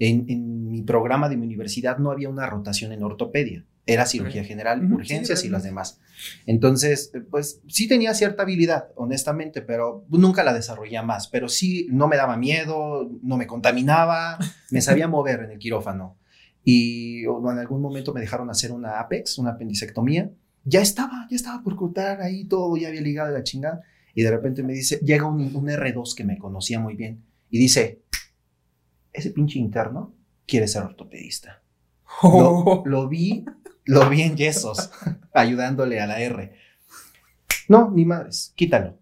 En, 0.00 0.26
en 0.28 0.70
mi 0.70 0.82
programa 0.82 1.28
de 1.28 1.36
mi 1.36 1.44
universidad 1.46 1.98
no 1.98 2.12
había 2.12 2.28
una 2.28 2.46
rotación 2.46 2.92
en 2.92 3.02
ortopedia. 3.02 3.64
Era 3.84 4.06
cirugía 4.06 4.44
general, 4.44 4.92
urgencias 4.92 5.40
sí, 5.40 5.46
y 5.48 5.50
las 5.50 5.62
demás. 5.64 5.98
Entonces, 6.46 7.10
eh, 7.14 7.20
pues 7.20 7.60
sí 7.68 7.88
tenía 7.88 8.14
cierta 8.14 8.42
habilidad, 8.44 8.90
honestamente, 8.96 9.62
pero 9.62 10.04
nunca 10.10 10.44
la 10.44 10.52
desarrollé 10.52 11.02
más. 11.02 11.26
Pero 11.28 11.48
sí, 11.48 11.88
no 11.90 12.06
me 12.06 12.16
daba 12.16 12.36
miedo, 12.36 13.10
no 13.22 13.36
me 13.36 13.46
contaminaba, 13.46 14.38
me 14.70 14.80
sabía 14.82 15.08
mover 15.16 15.40
en 15.40 15.50
el 15.52 15.58
quirófano. 15.58 16.16
Y 16.64 17.24
o, 17.26 17.50
en 17.50 17.58
algún 17.58 17.80
momento 17.80 18.12
me 18.12 18.20
dejaron 18.20 18.50
hacer 18.50 18.72
una 18.72 19.00
APEX, 19.00 19.38
una 19.38 19.50
apendicectomía. 19.52 20.30
Ya 20.64 20.80
estaba, 20.80 21.26
ya 21.30 21.36
estaba 21.36 21.62
por 21.62 21.74
cortar 21.76 22.20
ahí 22.20 22.44
todo, 22.44 22.76
ya 22.76 22.88
había 22.88 23.00
ligado 23.00 23.32
de 23.32 23.38
la 23.38 23.42
chingada. 23.44 23.80
Y 24.18 24.22
de 24.24 24.32
repente 24.32 24.64
me 24.64 24.72
dice, 24.72 24.98
llega 24.98 25.26
un, 25.26 25.54
un 25.54 25.68
R2 25.68 26.16
que 26.16 26.24
me 26.24 26.38
conocía 26.38 26.80
muy 26.80 26.96
bien 26.96 27.22
y 27.50 27.58
dice, 27.60 28.02
ese 29.12 29.30
pinche 29.30 29.60
interno 29.60 30.12
quiere 30.44 30.66
ser 30.66 30.82
ortopedista. 30.82 31.62
Lo, 32.24 32.82
lo 32.84 33.08
vi, 33.08 33.44
lo 33.84 34.10
vi 34.10 34.22
en 34.22 34.36
yesos, 34.36 34.90
ayudándole 35.32 36.00
a 36.00 36.08
la 36.08 36.20
R. 36.20 36.52
No, 37.68 37.92
ni 37.92 38.04
madres, 38.04 38.52
quítalo. 38.56 38.98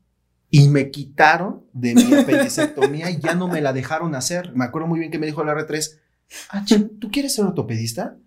Y 0.50 0.68
me 0.68 0.90
quitaron 0.90 1.64
de 1.72 1.94
mi 1.94 2.12
apendicectomía 2.12 3.10
y 3.10 3.18
ya 3.18 3.34
no 3.34 3.48
me 3.48 3.62
la 3.62 3.72
dejaron 3.72 4.14
hacer. 4.14 4.54
Me 4.54 4.66
acuerdo 4.66 4.86
muy 4.86 4.98
bien 4.98 5.10
que 5.10 5.18
me 5.18 5.24
dijo 5.24 5.42
la 5.42 5.54
R3, 5.54 5.98
ah, 6.50 6.62
¿tú 7.00 7.10
quieres 7.10 7.34
ser 7.34 7.46
ortopedista? 7.46 8.18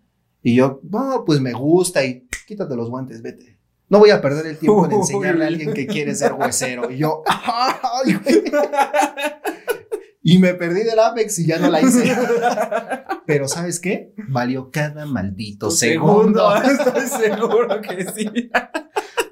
Y 0.42 0.56
yo, 0.56 0.82
no, 0.90 1.24
pues 1.24 1.40
me 1.40 1.54
gusta 1.54 2.04
y 2.04 2.28
quítate 2.48 2.76
los 2.76 2.90
guantes, 2.90 3.22
vete. 3.22 3.59
No 3.90 4.00
voy 4.00 4.12
a 4.12 4.22
perder 4.22 4.46
el 4.48 4.58
tiempo 4.58 4.86
en 4.86 4.92
enseñarle 5.00 5.46
a 5.46 5.48
alguien 5.48 5.74
que 5.74 5.88
quiere 5.88 6.16
ser 6.16 6.34
huesero. 6.34 6.90
Y 6.92 6.98
yo, 6.98 7.24
"Ay, 7.28 8.14
güey". 8.14 8.44
Y 10.22 10.38
me 10.38 10.54
perdí 10.54 10.84
del 10.84 11.00
Apex 11.00 11.40
y 11.40 11.48
ya 11.48 11.58
no 11.60 11.70
la 11.70 11.82
hice. 11.82 12.16
Pero 13.26 13.48
¿sabes 13.48 13.80
qué? 13.80 14.14
Valió 14.28 14.70
cada 14.70 15.06
maldito 15.06 15.72
segundo. 15.72 16.56
Estoy 16.64 17.08
seguro 17.08 17.82
que 17.82 18.06
sí. 18.12 18.50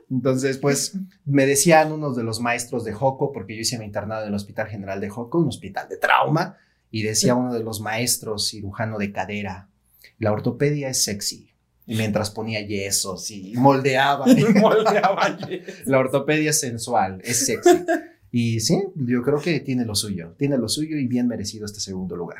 Entonces, 0.09 0.57
pues 0.57 0.97
me 1.25 1.45
decían 1.45 1.91
unos 1.91 2.15
de 2.15 2.23
los 2.23 2.39
maestros 2.39 2.85
de 2.85 2.93
Joco, 2.93 3.31
porque 3.33 3.55
yo 3.55 3.61
hice 3.61 3.77
mi 3.77 3.85
internado 3.85 4.23
en 4.23 4.29
el 4.29 4.35
Hospital 4.35 4.67
General 4.67 5.01
de 5.01 5.09
Joco, 5.09 5.39
un 5.39 5.49
hospital 5.49 5.89
de 5.89 5.97
trauma, 5.97 6.57
y 6.89 7.03
decía 7.03 7.35
uno 7.35 7.53
de 7.53 7.61
los 7.61 7.81
maestros 7.81 8.47
cirujano 8.47 8.97
de 8.97 9.11
cadera, 9.11 9.69
la 10.17 10.31
ortopedia 10.31 10.89
es 10.89 11.03
sexy. 11.03 11.51
Y 11.87 11.95
mientras 11.95 12.29
ponía 12.31 12.61
yesos 12.61 13.31
y 13.31 13.53
moldeaba, 13.57 14.25
Moldeaba 14.61 15.37
yeso. 15.47 15.71
la 15.85 15.99
ortopedia 15.99 16.49
es 16.51 16.59
sensual, 16.59 17.21
es 17.23 17.45
sexy. 17.45 17.85
Y 18.31 18.59
sí, 18.59 18.77
yo 18.95 19.23
creo 19.23 19.39
que 19.39 19.59
tiene 19.61 19.85
lo 19.85 19.95
suyo, 19.95 20.35
tiene 20.37 20.57
lo 20.57 20.67
suyo 20.67 20.97
y 20.97 21.07
bien 21.07 21.27
merecido 21.27 21.65
este 21.65 21.79
segundo 21.79 22.15
lugar. 22.15 22.39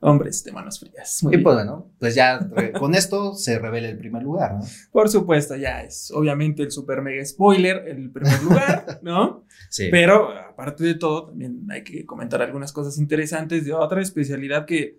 Hombres 0.00 0.42
de 0.44 0.52
manos 0.52 0.78
frías. 0.80 1.22
Muy 1.22 1.32
Y 1.32 1.36
bien. 1.36 1.44
pues 1.44 1.56
bueno, 1.56 1.90
pues 1.98 2.14
ya 2.14 2.48
con 2.78 2.94
esto 2.94 3.34
se 3.34 3.58
revela 3.58 3.88
el 3.88 3.98
primer 3.98 4.22
lugar, 4.22 4.54
¿no? 4.54 4.64
Por 4.90 5.08
supuesto, 5.08 5.56
ya 5.56 5.82
es 5.82 6.10
obviamente 6.12 6.62
el 6.62 6.70
super 6.70 7.02
mega 7.02 7.24
spoiler, 7.24 7.88
el 7.88 8.10
primer 8.10 8.42
lugar, 8.42 9.00
¿no? 9.02 9.44
Sí. 9.68 9.88
Pero 9.90 10.28
aparte 10.30 10.84
de 10.84 10.94
todo, 10.96 11.26
también 11.28 11.66
hay 11.70 11.82
que 11.82 12.04
comentar 12.04 12.42
algunas 12.42 12.72
cosas 12.72 12.98
interesantes 12.98 13.64
de 13.64 13.72
otra 13.72 14.02
especialidad 14.02 14.66
que, 14.66 14.98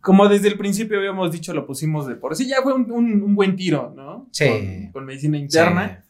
como 0.00 0.28
desde 0.28 0.48
el 0.48 0.56
principio 0.58 0.98
habíamos 0.98 1.32
dicho, 1.32 1.52
lo 1.54 1.66
pusimos 1.66 2.06
de 2.06 2.14
por 2.16 2.34
sí, 2.36 2.46
ya 2.46 2.62
fue 2.62 2.72
un, 2.74 2.90
un- 2.90 3.22
un 3.22 3.34
buen 3.34 3.56
tiro, 3.56 3.92
¿no? 3.96 4.28
Sí. 4.32 4.46
Con, 4.48 4.92
con 4.92 5.04
medicina 5.06 5.38
interna, 5.38 6.04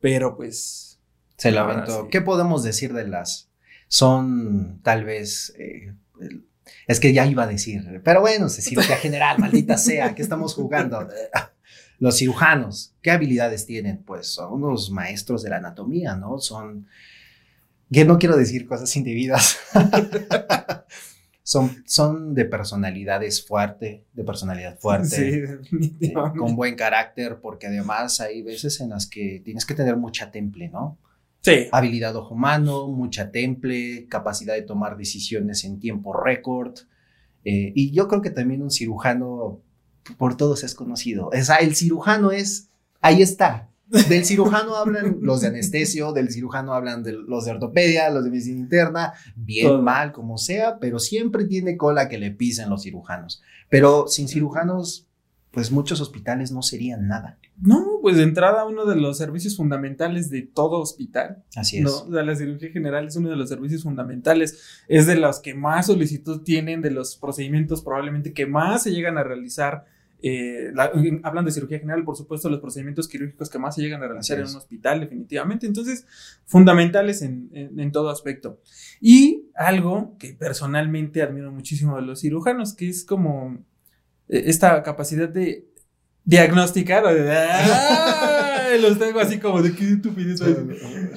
pero 0.00 0.36
pues... 0.36 0.98
Se 1.36 1.50
lo 1.52 1.60
Ahora 1.60 1.72
aventó. 1.74 2.02
sí. 2.04 2.08
¿Qué 2.10 2.20
podemos 2.22 2.62
decir 2.62 2.92
de 2.94 3.06
las? 3.06 3.50
Son 3.88 4.80
tal 4.82 5.04
vez. 5.04 5.54
eh, 5.58 5.92
el- 6.20 6.44
es 6.88 6.98
que 6.98 7.12
ya 7.12 7.26
iba 7.26 7.44
a 7.44 7.46
decir, 7.46 8.00
pero 8.04 8.20
bueno, 8.22 8.48
se 8.48 8.62
cirugía 8.62 8.96
general, 8.98 9.38
maldita 9.38 9.76
sea, 9.76 10.14
¿qué 10.14 10.22
estamos 10.22 10.54
jugando? 10.54 11.06
Los 11.98 12.18
cirujanos, 12.18 12.94
¿qué 13.02 13.10
habilidades 13.10 13.64
tienen? 13.66 14.02
Pues 14.02 14.26
son 14.28 14.62
unos 14.62 14.90
maestros 14.90 15.42
de 15.42 15.50
la 15.50 15.56
anatomía, 15.58 16.14
¿no? 16.16 16.38
Son. 16.38 16.86
Que 17.92 18.04
no 18.04 18.18
quiero 18.18 18.36
decir 18.36 18.66
cosas 18.66 18.94
indebidas. 18.96 19.58
son, 21.46 21.84
son 21.86 22.34
de 22.34 22.44
personalidades 22.44 23.46
fuerte, 23.46 24.04
de 24.12 24.24
personalidad 24.24 24.76
fuerte. 24.80 25.60
Sí, 25.70 25.96
eh, 26.00 26.12
con 26.36 26.56
buen 26.56 26.74
carácter, 26.74 27.38
porque 27.40 27.68
además 27.68 28.20
hay 28.20 28.42
veces 28.42 28.80
en 28.80 28.90
las 28.90 29.06
que 29.06 29.42
tienes 29.44 29.64
que 29.64 29.74
tener 29.74 29.96
mucha 29.96 30.32
temple, 30.32 30.68
¿no? 30.68 30.98
Sí. 31.42 31.68
habilidad 31.70 32.16
ojo 32.16 32.34
humano, 32.34 32.88
mucha 32.88 33.30
temple, 33.30 34.08
capacidad 34.08 34.54
de 34.54 34.62
tomar 34.62 34.96
decisiones 34.96 35.62
en 35.62 35.78
tiempo 35.78 36.12
récord. 36.12 36.76
eh, 37.44 37.70
y 37.76 37.92
yo 37.92 38.08
creo 38.08 38.20
que 38.20 38.30
también 38.30 38.62
un 38.62 38.72
cirujano, 38.72 39.60
por 40.18 40.36
todos 40.36 40.64
es 40.64 40.74
conocido. 40.74 41.28
O 41.28 41.42
sea, 41.44 41.56
el 41.56 41.76
cirujano 41.76 42.32
es, 42.32 42.70
ahí 43.00 43.22
está. 43.22 43.70
Del 43.86 44.24
cirujano 44.24 44.74
hablan 44.74 45.18
los 45.20 45.42
de 45.42 45.48
anestesio, 45.48 46.12
del 46.12 46.30
cirujano 46.30 46.74
hablan 46.74 47.04
de 47.04 47.12
los 47.12 47.44
de 47.44 47.52
ortopedia, 47.52 48.10
los 48.10 48.24
de 48.24 48.30
medicina 48.30 48.58
interna, 48.58 49.12
bien, 49.36 49.68
Todo. 49.68 49.82
mal, 49.82 50.12
como 50.12 50.38
sea, 50.38 50.78
pero 50.80 50.98
siempre 50.98 51.44
tiene 51.44 51.76
cola 51.76 52.08
que 52.08 52.18
le 52.18 52.32
pisen 52.32 52.68
los 52.68 52.82
cirujanos. 52.82 53.42
Pero 53.68 54.08
sin 54.08 54.26
cirujanos, 54.26 55.06
pues 55.52 55.70
muchos 55.70 56.00
hospitales 56.00 56.52
no 56.52 56.62
serían 56.62 57.06
nada. 57.06 57.38
No, 57.62 57.98
pues 58.02 58.16
de 58.16 58.24
entrada 58.24 58.66
uno 58.66 58.84
de 58.84 58.96
los 58.96 59.16
servicios 59.16 59.56
fundamentales 59.56 60.28
de 60.28 60.42
todo 60.42 60.80
hospital 60.80 61.44
Así 61.54 61.78
es. 61.78 61.84
No, 61.84 61.92
o 61.92 62.12
sea, 62.12 62.22
la 62.22 62.36
cirugía 62.36 62.70
general 62.70 63.06
es 63.06 63.16
uno 63.16 63.30
de 63.30 63.36
los 63.36 63.48
servicios 63.48 63.84
fundamentales, 63.84 64.84
es 64.86 65.06
de 65.06 65.16
los 65.16 65.40
que 65.40 65.54
más 65.54 65.86
solicitud 65.86 66.42
tienen, 66.42 66.82
de 66.82 66.90
los 66.90 67.16
procedimientos 67.16 67.82
probablemente 67.82 68.34
que 68.34 68.46
más 68.46 68.82
se 68.82 68.92
llegan 68.92 69.16
a 69.16 69.22
realizar. 69.22 69.86
Eh, 70.22 70.70
la- 70.74 70.90
hablando 71.24 71.48
de 71.48 71.52
cirugía 71.52 71.78
general, 71.78 72.04
por 72.04 72.16
supuesto, 72.16 72.48
los 72.48 72.60
procedimientos 72.60 73.06
quirúrgicos 73.08 73.50
que 73.50 73.58
más 73.58 73.74
se 73.74 73.82
llegan 73.82 74.02
a 74.02 74.08
realizar 74.08 74.38
en 74.38 74.44
un 74.52 74.56
hospital, 74.56 75.00
definitivamente. 75.00 75.66
Entonces, 75.66 76.06
fundamentales 76.46 77.22
en, 77.22 77.50
en- 77.52 77.78
en 77.78 77.92
todo 77.92 78.10
aspecto. 78.10 78.60
Y 79.00 79.50
algo 79.54 80.16
que 80.18 80.32
personalmente 80.34 81.22
admiro 81.22 81.52
muchísimo 81.52 81.96
de 81.96 82.02
los 82.02 82.20
cirujanos, 82.20 82.74
que 82.74 82.88
es 82.88 83.04
como 83.04 83.58
eh, 84.28 84.44
esta 84.46 84.82
capacidad 84.82 85.28
de 85.28 85.68
diagnosticar 86.26 87.04
o 87.06 87.14
de... 87.14 87.30
¡Ay! 87.32 88.82
Los 88.82 88.98
tengo 88.98 89.20
así 89.20 89.38
como 89.38 89.62
de 89.62 89.74
qué 89.74 89.84
estupidez. 89.92 90.40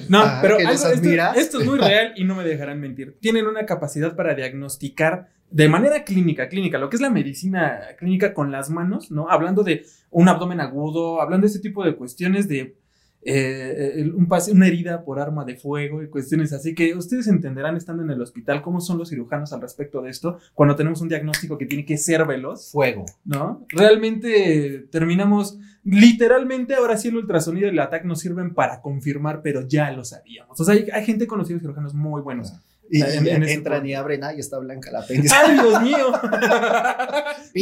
No, 0.08 0.22
pero 0.40 0.56
algo- 0.56 0.70
esto, 0.70 0.88
esto 1.36 1.60
es 1.60 1.66
muy 1.66 1.78
real 1.78 2.14
y 2.16 2.24
no 2.24 2.34
me 2.36 2.44
dejarán 2.44 2.80
mentir. 2.80 3.18
Tienen 3.20 3.46
una 3.46 3.66
capacidad 3.66 4.16
para 4.16 4.34
diagnosticar 4.34 5.28
de 5.50 5.68
manera 5.68 6.04
clínica, 6.04 6.48
clínica, 6.48 6.78
lo 6.78 6.88
que 6.88 6.96
es 6.96 7.02
la 7.02 7.10
medicina 7.10 7.80
clínica 7.98 8.32
con 8.32 8.52
las 8.52 8.70
manos, 8.70 9.10
¿no? 9.10 9.28
Hablando 9.28 9.64
de 9.64 9.84
un 10.10 10.28
abdomen 10.28 10.60
agudo, 10.60 11.20
hablando 11.20 11.44
de 11.44 11.48
este 11.48 11.58
tipo 11.58 11.84
de 11.84 11.96
cuestiones 11.96 12.46
de 12.48 12.76
eh, 13.22 14.10
un 14.14 14.26
pase- 14.28 14.50
una 14.52 14.66
herida 14.66 15.04
por 15.04 15.18
arma 15.20 15.44
de 15.44 15.56
fuego 15.56 16.02
y 16.02 16.08
cuestiones 16.08 16.52
así 16.54 16.74
que 16.74 16.94
ustedes 16.94 17.26
entenderán 17.28 17.76
estando 17.76 18.02
en 18.02 18.10
el 18.10 18.20
hospital 18.22 18.62
cómo 18.62 18.80
son 18.80 18.96
los 18.96 19.10
cirujanos 19.10 19.52
al 19.52 19.60
respecto 19.60 20.00
de 20.00 20.08
esto 20.10 20.38
cuando 20.54 20.74
tenemos 20.74 21.00
un 21.02 21.08
diagnóstico 21.08 21.58
que 21.58 21.66
tiene 21.66 21.84
que 21.84 21.98
ser 21.98 22.24
veloz. 22.26 22.70
Fuego. 22.72 23.04
¿no? 23.24 23.66
Realmente 23.68 24.86
terminamos, 24.90 25.58
literalmente 25.84 26.74
ahora 26.74 26.96
sí 26.96 27.08
el 27.08 27.16
ultrasonido 27.16 27.66
y 27.66 27.70
el 27.70 27.78
ATAC 27.78 28.04
nos 28.04 28.20
sirven 28.20 28.54
para 28.54 28.80
confirmar, 28.80 29.42
pero 29.42 29.66
ya 29.68 29.90
lo 29.90 30.04
sabíamos. 30.04 30.58
O 30.60 30.64
sea, 30.64 30.74
hay, 30.74 30.86
hay 30.92 31.04
gente 31.04 31.26
conocida 31.26 31.56
de 31.56 31.60
cirujanos 31.60 31.94
muy 31.94 32.22
buenos. 32.22 32.54
Y, 32.92 33.02
En- 33.02 33.26
en 33.28 33.42
entran 33.48 33.86
y 33.86 33.94
abren, 33.94 34.22
está 34.36 34.58
blanca 34.58 34.90
la 34.90 35.00
apéndice. 35.02 35.32
¡Ay, 35.34 35.52
Dios 35.54 35.82
mío! 35.82 36.06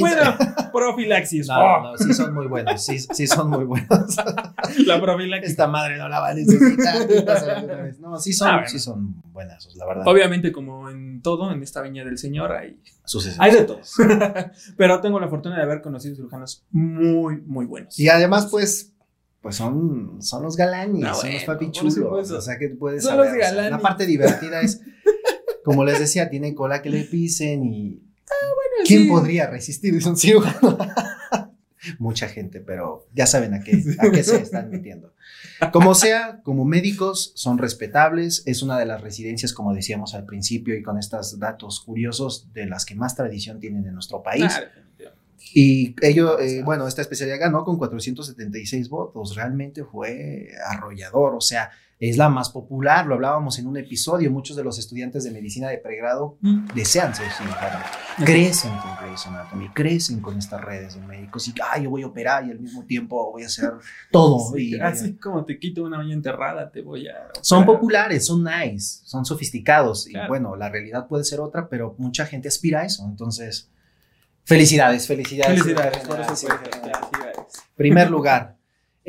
Bueno, 0.01 0.37
profilaxis. 0.73 1.49
No, 1.49 1.55
Oh, 1.59 1.83
no, 1.83 1.97
sí 1.99 2.12
son 2.12 2.35
muy 2.35 2.47
buenos, 2.47 2.85
sí, 2.85 2.99
sí 2.99 3.27
son 3.27 3.49
muy 3.51 3.64
buenos. 3.64 4.17
La 4.87 5.01
profilaxis. 5.01 5.51
Esta 5.53 5.67
madre 5.67 5.97
no 5.97 6.09
la 6.09 6.21
va 6.21 6.29
a 6.31 6.35
necesitar. 6.35 7.07
No, 8.01 8.19
sí 8.19 8.33
son, 8.33 8.49
Ah, 8.49 8.53
bueno. 8.55 8.69
sí 8.69 8.79
son 8.79 9.23
buenas, 9.33 9.69
la 9.77 9.87
verdad. 9.87 10.07
Obviamente, 10.07 10.53
como 10.53 10.91
en 10.91 11.23
todo, 11.23 11.51
en 11.53 11.62
esta 11.62 11.81
viña 11.83 12.05
del 12.05 12.19
Señor, 12.19 12.53
hay, 12.53 12.79
Sus 13.05 13.35
hay 13.38 13.53
de 13.53 13.62
todos. 13.64 13.95
pero 14.77 15.01
tengo 15.01 15.19
la 15.21 15.29
fortuna 15.29 15.57
de 15.57 15.62
haber 15.62 15.81
conocido 15.81 16.14
cirujanos 16.17 16.64
muy, 16.71 17.41
muy 17.47 17.64
buenos. 17.67 17.99
Y 17.99 18.09
además, 18.09 18.49
pues, 18.51 18.93
pues 19.41 19.57
son, 19.57 20.21
son 20.21 20.43
los 20.43 20.57
galanes, 20.57 21.01
No, 21.01 21.14
son 21.14 21.23
bueno, 21.23 21.35
los 21.37 21.45
papi 21.45 21.64
por 21.67 21.75
chulos. 21.75 21.95
supuesto. 21.95 22.37
O 22.38 22.41
sea, 22.43 22.59
que 22.59 22.69
puedes 22.71 23.03
Son 23.03 23.17
saber. 23.17 23.33
los 23.38 23.49
o 23.51 23.55
sea, 23.55 23.71
la 23.71 23.79
parte 23.79 24.05
divertida 24.07 24.61
es, 24.61 24.83
como 25.68 25.85
les 25.85 25.98
decía, 25.98 26.31
tienen 26.31 26.54
cola 26.54 26.81
que 26.81 26.88
le 26.88 27.04
pisen 27.04 27.62
y. 27.62 28.02
¿Quién 28.87 29.02
sí. 29.02 29.09
podría 29.09 29.48
resistir? 29.48 29.94
Es 29.94 30.07
un 30.07 30.16
cirujano. 30.16 30.78
Mucha 31.98 32.26
gente, 32.26 32.61
pero 32.61 33.07
ya 33.12 33.26
saben 33.26 33.52
a 33.52 33.61
qué, 33.61 33.83
a 33.98 34.11
qué 34.11 34.22
se 34.22 34.37
están 34.37 34.70
metiendo. 34.70 35.12
Como 35.70 35.94
sea, 35.94 36.40
como 36.42 36.64
médicos 36.64 37.33
son 37.35 37.59
respetables, 37.59 38.44
es 38.46 38.62
una 38.62 38.78
de 38.78 38.87
las 38.87 39.02
residencias, 39.02 39.52
como 39.52 39.74
decíamos 39.74 40.14
al 40.14 40.24
principio, 40.24 40.74
y 40.74 40.83
con 40.83 40.98
estos 40.98 41.38
datos 41.38 41.81
curiosos, 41.81 42.50
de 42.54 42.64
las 42.64 42.87
que 42.87 42.94
más 42.94 43.14
tradición 43.14 43.61
tienen 43.61 43.85
en 43.85 43.92
nuestro 43.92 44.22
país. 44.22 44.50
Ah. 44.57 44.70
Y 45.52 45.94
ello, 46.00 46.40
eh, 46.40 46.62
bueno, 46.62 46.88
esta 46.88 47.02
especialidad 47.02 47.40
ganó 47.40 47.62
con 47.64 47.76
476 47.76 48.88
votos, 48.88 49.37
realmente 49.37 49.85
fue 49.85 50.48
arrollador, 50.66 51.35
o 51.35 51.42
sea, 51.42 51.70
es 52.00 52.16
la 52.16 52.28
más 52.28 52.50
popular, 52.50 53.06
lo 53.06 53.14
hablábamos 53.16 53.58
en 53.58 53.66
un 53.66 53.76
episodio, 53.76 54.30
muchos 54.30 54.56
de 54.56 54.62
los 54.62 54.78
estudiantes 54.78 55.24
de 55.24 55.32
medicina 55.32 55.68
de 55.68 55.78
pregrado 55.78 56.38
Mm. 56.40 56.66
desean 56.74 57.12
ser 57.12 57.28
cirujanos, 57.32 57.82
crecen 58.24 58.70
con 58.78 58.96
Grey's 59.02 59.26
Anatomy, 59.26 59.68
crecen 59.70 60.20
con 60.20 60.38
estas 60.38 60.61
redes 60.64 60.94
de 60.94 61.00
médicos 61.00 61.48
y, 61.48 61.54
ay, 61.72 61.82
yo 61.82 61.90
voy 61.90 62.02
a 62.02 62.06
operar 62.06 62.46
y 62.46 62.52
al 62.52 62.61
mismo 62.61 62.84
tiempo 62.84 63.32
voy 63.32 63.42
a 63.42 63.46
hacer 63.46 63.72
todo. 64.12 64.52
Sí, 64.54 64.76
y- 64.76 64.80
así 64.80 65.14
como 65.16 65.44
te 65.44 65.58
quito 65.58 65.82
una 65.82 65.98
uña 65.98 66.14
enterrada, 66.14 66.70
te 66.70 66.82
voy 66.82 67.08
a. 67.08 67.14
son 67.42 67.64
operar. 67.64 67.80
populares, 67.80 68.26
son 68.26 68.44
nice, 68.44 69.00
son 69.04 69.24
sofisticados 69.24 70.06
y 70.06 70.12
Claro. 70.12 70.28
bueno, 70.28 70.54
la 70.54 70.68
realidad 70.68 71.08
puede 71.08 71.24
ser 71.24 71.40
otra, 71.40 71.68
pero 71.68 71.96
mucha 71.98 72.26
gente 72.26 72.46
aspira 72.46 72.82
a 72.82 72.84
eso, 72.84 73.04
entonces, 73.08 73.70
felicidades, 74.44 75.06
felicidades. 75.06 75.61
Felicidades, 75.62 75.98
Felicidades, 76.04 76.26
felicidades. 76.28 76.61
felicidades. 76.61 77.64
Primer 77.74 78.11
lugar. 78.11 78.56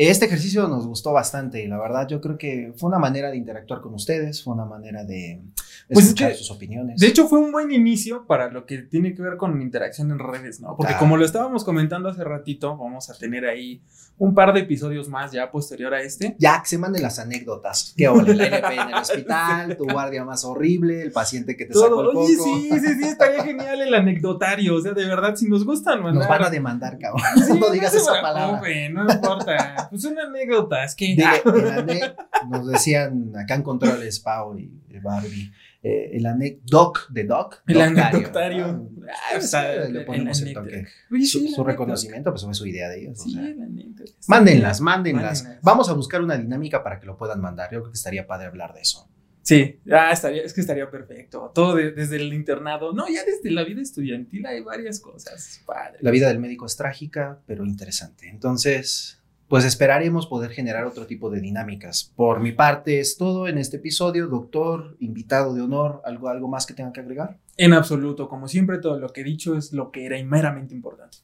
Este 0.02 0.28
ejercicio 0.28 0.66
nos 0.70 0.88
gustó 0.88 1.12
bastante 1.12 1.62
y 1.62 1.68
la 1.68 1.78
verdad 1.78 2.08
yo 2.08 2.22
creo 2.22 2.38
que 2.38 2.72
fue 2.78 2.88
una 2.88 3.00
manera 3.00 3.30
de 3.32 3.36
interactuar 3.36 3.82
con 3.82 3.94
ustedes, 3.94 4.42
fue 4.42 4.54
una 4.54 4.64
manera 4.64 5.04
de 5.04 5.42
Pues 5.90 6.00
es 6.00 6.06
escuchar 6.06 6.32
que, 6.32 6.38
sus 6.38 6.52
opiniones. 6.52 7.02
De 7.02 7.08
hecho, 7.08 7.28
fue 7.28 7.40
un 7.40 7.52
buen 7.52 7.70
inicio 7.70 8.26
para 8.26 8.50
lo 8.50 8.66
que 8.66 8.78
tiene 8.78 9.14
que 9.14 9.22
ver 9.22 9.36
con 9.36 9.62
interacción 9.62 10.10
en 10.12 10.20
redes, 10.20 10.62
¿no? 10.62 10.78
Porque 10.78 10.94
Ah. 10.94 10.98
como 10.98 11.18
lo 11.18 11.26
estábamos 11.26 11.66
comentando 11.66 12.08
hace 12.08 12.24
ratito, 12.24 12.78
vamos 12.78 13.10
a 13.10 13.18
tener 13.18 13.46
ahí 13.46 13.82
un 14.18 14.34
par 14.34 14.54
de 14.54 14.62
episodios 14.62 15.08
más 15.10 15.32
ya 15.34 15.50
posterior 15.52 15.94
a 15.94 16.02
este. 16.02 16.36
ya 16.40 16.62
que 16.62 16.68
se 16.70 16.78
manden 16.78 17.02
las 17.02 17.20
anécdotas. 17.20 17.94
¿Qué 17.98 18.08
ole? 18.08 18.36
La 18.36 18.48
NP 18.48 18.74
en 18.76 18.90
el 18.90 18.94
hospital, 19.02 19.76
tu 19.78 19.84
guardia 19.86 20.24
más 20.24 20.46
horrible, 20.46 21.02
el 21.02 21.12
paciente 21.12 21.58
que 21.58 21.66
te 21.66 21.74
sacó 21.74 22.02
el 22.04 22.12
Todo. 22.12 22.20
Oye, 22.22 22.36
sí, 22.36 22.70
sí, 22.70 22.94
sí, 23.02 23.04
estaría 23.08 23.44
genial 23.44 23.82
el 23.82 23.94
anecdotario. 23.94 24.76
O 24.76 24.82
sea, 24.82 24.94
de 24.94 25.06
verdad, 25.06 25.36
si 25.36 25.48
nos 25.50 25.66
gustan, 25.66 26.02
Nos 26.02 26.28
van 26.28 26.44
a 26.44 26.50
demandar, 26.50 26.98
cabrón. 26.98 27.22
Sí, 27.46 27.54
no 27.60 27.70
digas 27.70 27.94
esa 27.94 28.22
palabra. 28.22 28.62
No 28.92 29.12
importa. 29.12 29.89
Pues 29.90 30.06
una 30.06 30.24
anécdota, 30.24 30.84
es 30.84 30.96
que. 30.96 31.14
El 31.14 31.20
ane- 31.22 32.16
nos 32.50 32.68
decían 32.68 33.34
acá 33.36 33.56
en 33.56 33.64
controles, 33.64 34.20
Pau 34.20 34.58
y 34.58 34.72
Barbie, 35.02 35.52
eh, 35.84 36.12
el 36.14 36.26
anecdoc 36.26 37.10
de 37.10 37.24
Doc. 37.26 37.62
El 37.68 37.82
anecdotario. 37.82 38.90
Ah, 39.08 39.12
Ah, 39.34 39.38
o 39.38 39.42
sea, 39.42 39.86
le 39.88 40.02
ponemos 40.02 40.42
el, 40.42 40.54
toque. 40.54 40.86
Su, 41.26 41.40
sí, 41.40 41.56
reconocimiento, 41.66 42.32
pues 42.32 42.44
fue 42.44 42.54
su 42.54 42.66
idea 42.68 42.90
de 42.90 43.02
ellos. 43.02 43.20
o 43.20 43.24
Sí, 43.24 43.34
sea. 43.34 43.42
la 43.42 43.66
neta. 43.66 44.04
Mándenlas, 44.28 44.82
mándenlas. 44.82 45.44
Mándenlas. 45.44 45.64
Vamos 45.64 45.90
a 45.90 45.94
buscar 45.94 46.22
una 46.22 46.38
dinámica 46.38 46.84
para 46.84 47.00
que 47.00 47.06
lo 47.08 47.18
puedan 47.18 47.42
mandar. 47.42 47.70
Yo 47.72 47.80
creo 47.82 47.92
que 47.92 47.98
estaría 47.98 48.28
padre 48.28 48.48
hablar 48.48 48.74
de 48.74 48.82
eso. 48.82 49.10
Sí, 49.42 49.80
ah, 49.92 50.12
estaría, 50.12 50.44
es 50.44 50.54
que 50.54 50.62
estaría 50.62 50.92
perfecto. 50.92 51.52
Todo 51.56 51.76
de- 51.76 51.92
desde 51.92 52.18
el 52.18 52.34
internado. 52.34 52.94
No, 52.94 53.08
ya 53.08 53.24
desde 53.26 53.50
la 53.50 53.64
vida 53.64 53.82
estudiantil 53.82 54.46
hay 54.46 54.62
varias 54.62 55.00
cosas. 55.00 55.62
Padre. 55.66 55.98
La 56.02 56.12
vida 56.12 56.28
del 56.28 56.38
médico 56.40 56.66
es 56.68 56.76
trágica, 56.76 57.40
pero 57.48 57.66
interesante. 57.66 58.30
Entonces, 58.30 59.19
pues 59.50 59.66
esperaremos 59.66 60.28
poder 60.28 60.52
generar 60.52 60.86
otro 60.86 61.08
tipo 61.08 61.32
de 61.32 61.42
dinámicas. 61.42 62.14
Por 62.16 62.40
mi 62.40 62.52
parte 62.52 63.00
es 63.00 63.18
todo 63.18 63.48
en 63.48 63.58
este 63.58 63.78
episodio. 63.78 64.28
Doctor, 64.28 64.96
invitado 65.00 65.56
de 65.56 65.62
honor, 65.62 66.02
¿algo, 66.06 66.30
algo 66.30 66.48
más 66.48 66.68
que 66.68 66.76
tenga 66.76 66.94
que 66.94 67.02
agregar? 67.02 67.40
En 67.58 67.74
absoluto, 67.74 68.30
como 68.30 68.48
siempre, 68.48 68.78
todo 68.78 69.00
lo 69.00 69.10
que 69.10 69.22
he 69.22 69.24
dicho 69.24 69.58
es 69.58 69.74
lo 69.74 69.92
que 69.92 70.06
era 70.06 70.20
y 70.20 70.24
meramente 70.24 70.76
importante. 70.76 71.18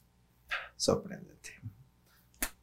Sorprendente. 0.76 1.50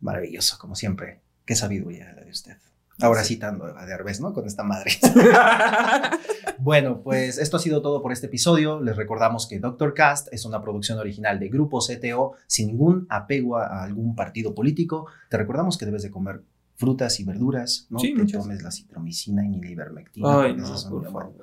Maravilloso, 0.01 0.57
como 0.59 0.75
siempre. 0.75 1.21
Qué 1.45 1.55
sabiduría 1.55 2.11
la 2.13 2.25
de 2.25 2.31
usted. 2.31 2.57
Ahora 3.01 3.23
citando 3.23 3.65
a 3.65 3.85
Derbez, 3.85 4.21
¿no? 4.21 4.33
Con 4.33 4.45
esta 4.45 4.63
madre. 4.63 4.91
bueno, 6.59 7.01
pues 7.01 7.37
esto 7.37 7.57
ha 7.57 7.59
sido 7.59 7.81
todo 7.81 8.01
por 8.01 8.11
este 8.11 8.27
episodio. 8.27 8.81
Les 8.81 8.95
recordamos 8.95 9.47
que 9.47 9.59
Doctor 9.59 9.93
Cast 9.93 10.27
es 10.31 10.45
una 10.45 10.61
producción 10.61 10.99
original 10.99 11.39
de 11.39 11.49
Grupo 11.49 11.79
CTO 11.79 12.33
sin 12.47 12.67
ningún 12.67 13.07
apego 13.09 13.57
a 13.57 13.83
algún 13.83 14.15
partido 14.15 14.53
político. 14.53 15.07
Te 15.29 15.37
recordamos 15.37 15.77
que 15.77 15.85
debes 15.85 16.03
de 16.03 16.11
comer 16.11 16.43
frutas 16.75 17.19
y 17.19 17.23
verduras, 17.23 17.87
¿no? 17.89 17.99
Sí, 17.99 18.13
Te 18.13 18.21
muchas. 18.21 18.41
tomes 18.41 18.61
la 18.61 18.71
citromicina 18.71 19.43
y 19.45 19.49
ni 19.49 19.61
la 19.61 19.71
ivermectina. 19.71 20.41
Ay, 20.41 20.55
no, 20.55 20.65
por 20.89 21.03
favor. 21.11 21.33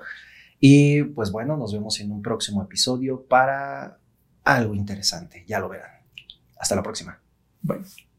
Y 0.61 1.03
pues 1.03 1.33
bueno, 1.33 1.57
nos 1.57 1.73
vemos 1.73 1.99
en 2.01 2.13
un 2.13 2.23
próximo 2.23 2.63
episodio 2.63 3.25
para 3.25 3.99
algo 4.45 4.75
interesante. 4.75 5.45
Ya 5.49 5.59
lo 5.59 5.69
verán. 5.69 5.91
Hasta 6.59 6.77
la 6.77 6.83
próxima. 6.83 7.19
Bye. 7.63 8.10